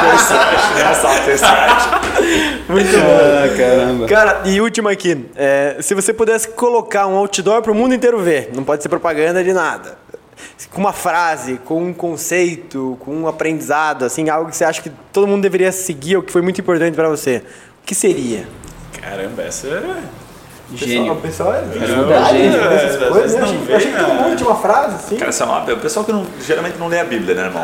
[0.01, 0.95] Tem stretch, né?
[0.95, 2.69] Soft, tem stretch.
[2.69, 3.19] Muito bom.
[3.19, 4.07] Ah, caramba.
[4.07, 5.25] Cara, e última aqui.
[5.37, 9.43] É, se você pudesse colocar um outdoor pro mundo inteiro ver, não pode ser propaganda
[9.43, 9.97] de nada.
[10.71, 14.91] Com uma frase, com um conceito, com um aprendizado, assim, algo que você acha que
[15.13, 17.43] todo mundo deveria seguir ou que foi muito importante pra você.
[17.83, 18.47] O que seria?
[19.01, 20.26] Caramba, essa é.
[20.75, 21.12] Gênio.
[21.12, 22.73] O pessoal é Caramba, gênio.
[22.73, 23.77] essas Às coisas, né?
[23.77, 24.14] Achei, que todo né?
[24.14, 25.17] mundo tinha uma frase, assim.
[25.17, 27.62] Cara, isso é uma, o pessoal que não, geralmente não lê a Bíblia, né, irmão?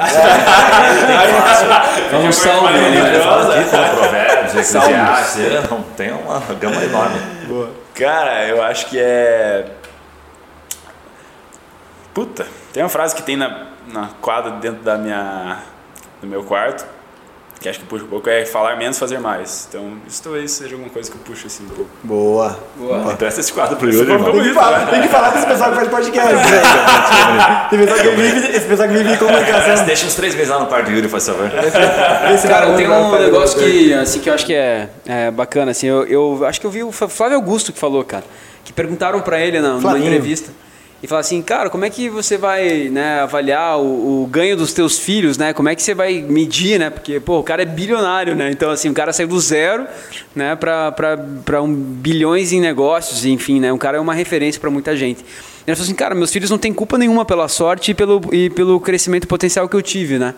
[2.12, 3.20] É um salmo ali, né?
[3.20, 7.20] Fala aqui, provérbios, eclesiastes, é, não, tem uma gama enorme.
[7.94, 9.66] Cara, eu acho que é.
[12.14, 15.58] Puta, tem uma frase que tem na, na quadra dentro da minha,
[16.20, 16.86] do meu quarto,
[17.62, 19.66] que acho que puxa um pouco, é falar menos, fazer mais.
[19.68, 21.90] Então, isso talvez seja alguma coisa que eu puxo assim um pouco.
[22.02, 22.58] Boa.
[23.12, 24.32] Empresta esse quadro pro Yuri, irmão.
[24.32, 26.34] Tem que, falar, tem que falar desse pessoal que faz podcast.
[26.34, 27.66] né?
[27.70, 29.84] Tem pessoal que vive, esse pessoal que vive em comunicação.
[29.84, 31.46] Deixa uns três meses lá no quarto do Yuri, faz favor.
[32.34, 35.70] Esse Cara, cara tem um negócio que, assim, que eu acho que é, é bacana,
[35.70, 38.24] assim, eu, eu acho que eu vi o Flávio Augusto que falou, cara,
[38.64, 40.50] que perguntaram pra ele na, numa entrevista,
[41.02, 44.72] e falaram assim, cara, como é que você vai né, avaliar o, o ganho dos
[44.72, 47.64] teus filhos, né, como é que você vai medir, né, porque, pô, o cara é
[47.64, 49.84] bilionário, né, então, assim, o cara saiu do zero,
[50.34, 54.96] né, pra um bilhões em negócios, enfim, né, um cara é uma referência pra muita
[54.96, 55.24] gente.
[55.66, 58.50] Ele falou assim, cara, meus filhos não têm culpa nenhuma pela sorte e pelo, e
[58.50, 60.34] pelo crescimento potencial que eu tive, né?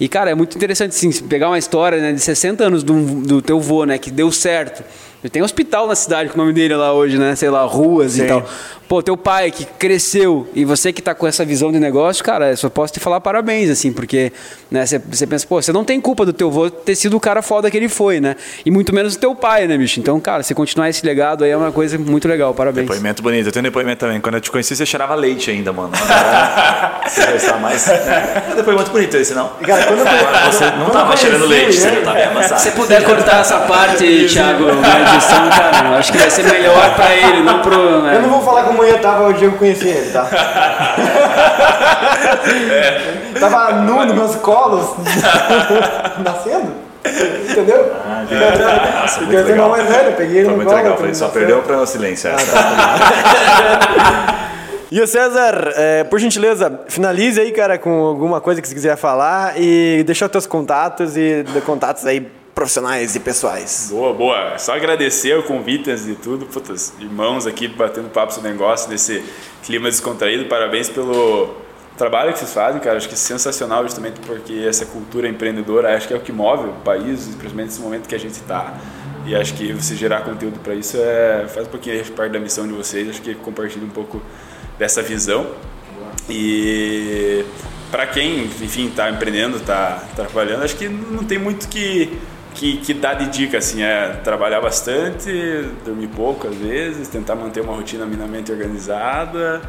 [0.00, 3.42] E, cara, é muito interessante, assim, pegar uma história né, de 60 anos do, do
[3.42, 4.82] teu vô, né, que deu certo.
[5.30, 7.36] Tem hospital na cidade com o nome dele lá hoje, né?
[7.36, 8.44] Sei lá, ruas e tal.
[8.88, 12.50] Pô, teu pai que cresceu e você que tá com essa visão de negócio, cara,
[12.50, 14.30] eu só posso te falar parabéns, assim, porque,
[14.70, 17.20] né, você, você pensa, pô, você não tem culpa do teu vô ter sido o
[17.20, 18.36] cara foda que ele foi, né?
[18.66, 19.98] E muito menos do teu pai, né, bicho?
[19.98, 22.86] Então, cara, você continuar esse legado aí é uma coisa muito legal, parabéns.
[22.86, 23.46] Depoimento bonito.
[23.46, 24.20] Eu tenho um depoimento também.
[24.20, 25.92] Quando eu te conheci, você cheirava leite ainda, mano.
[25.94, 27.88] Agora Você já está mais.
[27.88, 29.48] É um depoimento bonito esse, não?
[29.66, 31.96] Cara, quando eu Agora você não quando tava cheirando leite, você né?
[31.96, 32.60] já tá bem amassado.
[32.60, 36.44] Se você puder cortar essa parte, Thiago, na edição, cara, eu acho que vai ser
[36.44, 38.02] melhor pra ele, não pro.
[38.02, 38.16] né?
[38.16, 40.26] Eu não vou falar como eu tava o dia que eu conheci ele, tá?
[43.40, 44.94] Tava nu nos meus colos,
[46.24, 46.72] nascendo.
[47.50, 47.92] Entendeu?
[48.06, 48.24] Ah,
[49.00, 49.68] Nossa, Porque muito eu legal.
[49.70, 50.78] mais velho, eu peguei ele Foi no muito colo.
[50.82, 50.94] legal.
[50.96, 52.56] Falei, ele só perdeu pra o silêncio essa.
[54.94, 58.94] E o César, é, por gentileza, finalize aí, cara, com alguma coisa que você quiser
[58.94, 63.88] falar e deixa os teus contatos e de contatos aí profissionais e pessoais.
[63.90, 64.58] Boa, boa.
[64.58, 66.46] Só agradecer o convite antes de tudo.
[66.46, 69.24] Putas, irmãos aqui batendo papo sobre negócio, nesse
[69.62, 70.46] clima descontraído.
[70.46, 71.54] Parabéns pelo
[71.96, 72.96] trabalho que vocês fazem, cara.
[72.96, 76.68] Acho que é sensacional justamente porque essa cultura empreendedora acho que é o que move
[76.68, 78.78] o país, principalmente nesse momento que a gente está.
[79.24, 82.66] E acho que você gerar conteúdo para isso é, faz um pouquinho parte da missão
[82.66, 83.08] de vocês.
[83.08, 84.20] Acho que compartilha um pouco
[84.78, 85.46] dessa visão.
[86.28, 87.44] E
[87.90, 92.18] para quem, enfim, está empreendendo, está trabalhando, acho que não tem muito que,
[92.62, 97.60] que, que dar de dica, assim, é trabalhar bastante, dormir pouco às vezes, tentar manter
[97.60, 99.60] uma rotina minimamente organizada,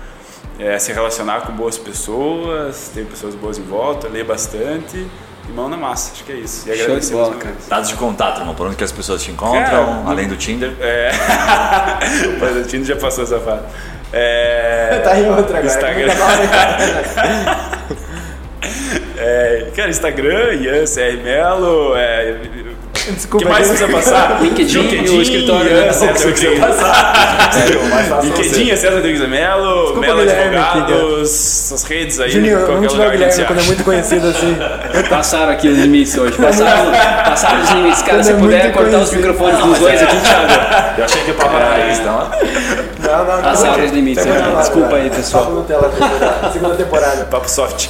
[0.59, 5.07] é, se relacionar com boas pessoas, ter pessoas boas em volta, ler bastante
[5.49, 6.69] e mão na massa, acho que é isso.
[6.69, 7.55] E agradecer bola, cara.
[7.67, 8.53] Dados de contato, irmão.
[8.53, 10.71] Por onde que as pessoas te encontram, Cara, além do Tinder.
[10.79, 11.11] É.
[12.39, 13.63] Mas o Tino já passou essa fase.
[14.13, 15.01] É...
[15.03, 15.65] Tá em outra agora.
[15.65, 16.13] Instagram.
[19.25, 21.95] É, cara, Instagram, Ian CR Melo.
[21.95, 22.62] É...
[23.07, 24.41] O Desculpa, que mais precisa passar?
[24.41, 25.91] LinkedIn e o escritório, né?
[25.91, 26.59] César Rodrigues.
[28.09, 33.11] fácil LinkedIn, é César Rodrigues Melo, Melo Advogados, as redes aí, Juninho, tirar lugar o
[33.11, 34.57] Guilherme quando é muito conhecido assim.
[35.09, 36.37] Passaram aqui os limites hoje.
[36.37, 36.91] Passaram,
[37.25, 38.01] passaram os limites.
[38.03, 40.53] Cara, se é puder cortar os microfones dos dois aqui, Thiago.
[40.97, 42.31] Eu achei que o papo era raiz, então.
[43.17, 43.43] Não, Não, não, não.
[43.43, 44.23] Passar os limites.
[44.23, 44.45] Segunda né?
[44.45, 44.69] temporada.
[44.69, 45.43] Desculpa aí, pessoal.
[45.45, 45.91] Papo Nutella,
[46.51, 47.25] segunda- temporada.
[47.25, 47.87] Papo soft.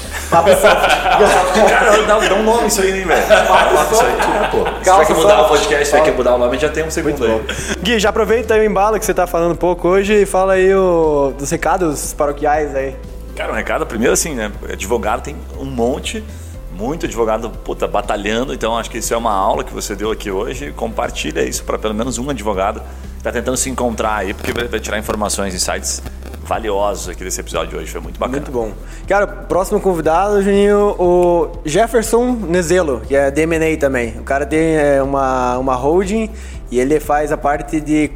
[1.70, 3.28] Cara, dá, dá um nome isso aí, né, velho?
[3.48, 4.66] Fala isso aí, né, pô.
[4.84, 7.24] Se tiver que mudar o podcast, tiver que mudar o nome, já tem um segundo
[7.26, 7.42] aí.
[7.82, 10.54] Gui, já aproveita aí o embalo que você tá falando um pouco hoje e fala
[10.54, 12.96] aí o, dos recados paroquiais aí.
[13.36, 14.52] Cara, um recado, primeiro assim, né?
[14.72, 16.24] Advogado tem um monte,
[16.72, 20.30] muito advogado puta, batalhando, então acho que isso é uma aula que você deu aqui
[20.32, 20.72] hoje.
[20.76, 22.82] Compartilha isso para pelo menos um advogado
[23.24, 26.02] está tentando se encontrar aí, porque vai tirar informações, insights
[26.46, 27.92] valiosos aqui desse episódio de hoje.
[27.92, 28.40] Foi muito bacana.
[28.40, 28.74] Muito bom.
[29.08, 34.16] Cara, próximo convidado, Juninho, o Jefferson Nezelo, que é DMA também.
[34.20, 36.30] O cara tem é, uma, uma holding
[36.70, 38.12] e ele faz a parte de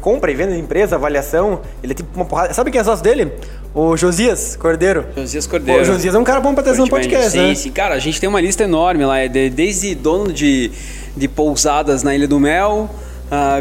[0.00, 1.60] compra e venda de empresa, avaliação.
[1.80, 2.52] Ele é tipo uma porrada.
[2.52, 3.32] Sabe quem é sócio dele?
[3.72, 5.06] O Josias Cordeiro.
[5.16, 5.82] Josias Pô, Cordeiro.
[5.82, 7.48] o Josias é um cara bom pra trazer no podcast, bem.
[7.50, 7.54] né?
[7.54, 7.70] Sim, sim.
[7.70, 10.72] Cara, a gente tem uma lista enorme lá, é de- desde dono de,
[11.16, 12.90] de pousadas na Ilha do Mel,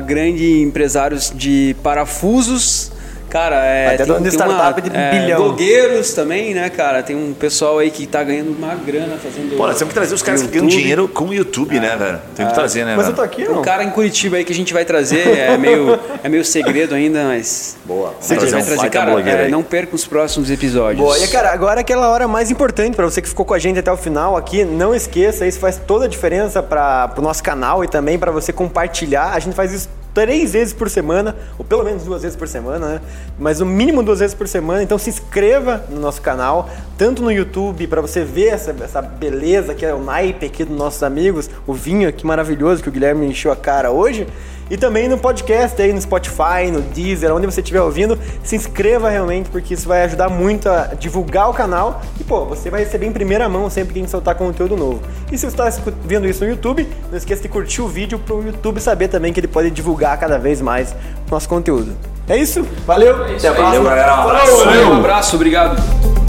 [0.06, 2.92] grande empresários de parafusos.
[3.30, 3.96] Cara, é.
[3.96, 5.44] Até dono de startup de bilhão.
[5.44, 7.04] Blogueiros também, né, cara?
[7.04, 9.58] Tem um pessoal aí que tá ganhando uma grana fazendo.
[9.58, 12.20] Pô, nós temos que trazer os caras que ganham dinheiro com o YouTube, né, velho?
[12.36, 13.16] Tem que trazer, né, Mas eu velho?
[13.16, 13.60] tô aqui, Tem não?
[13.60, 16.96] um cara em Curitiba aí que a gente vai trazer, é meio, é meio segredo
[16.96, 17.78] ainda, mas.
[17.86, 18.14] Boa.
[18.20, 21.04] A gente vai trazer, baita cara, é, não perca os próximos episódios.
[21.04, 23.60] Boa, e cara, agora é aquela hora mais importante pra você que ficou com a
[23.60, 24.64] gente até o final aqui.
[24.64, 28.54] Não esqueça, isso faz toda a diferença para o nosso canal e também pra você
[28.54, 29.34] compartilhar.
[29.34, 32.88] A gente faz isso três vezes por semana, ou pelo menos duas vezes por semana,
[32.88, 33.02] né?
[33.38, 34.82] Mas o mínimo duas vezes por semana.
[34.82, 39.76] Então se inscreva no nosso canal, tanto no YouTube pra você ver essa, essa beleza
[39.76, 43.28] que é o naipe aqui dos nossos amigos, o vinho aqui maravilhoso que o Guilherme
[43.28, 44.26] encheu a cara hoje.
[44.70, 49.10] E também no podcast aí, no Spotify, no Deezer, onde você estiver ouvindo, se inscreva
[49.10, 52.02] realmente, porque isso vai ajudar muito a divulgar o canal.
[52.20, 55.02] E, pô, você vai receber em primeira mão sempre que a gente soltar conteúdo novo.
[55.32, 58.36] E se você está vendo isso no YouTube, não esqueça de curtir o vídeo para
[58.36, 60.92] o YouTube saber também que ele pode divulgar cada vez mais
[61.28, 61.96] o nosso conteúdo.
[62.28, 63.84] É isso, valeu, até a próxima.
[63.86, 64.18] galera.
[64.18, 64.66] Um abraço.
[64.66, 66.27] Valeu, um abraço, obrigado.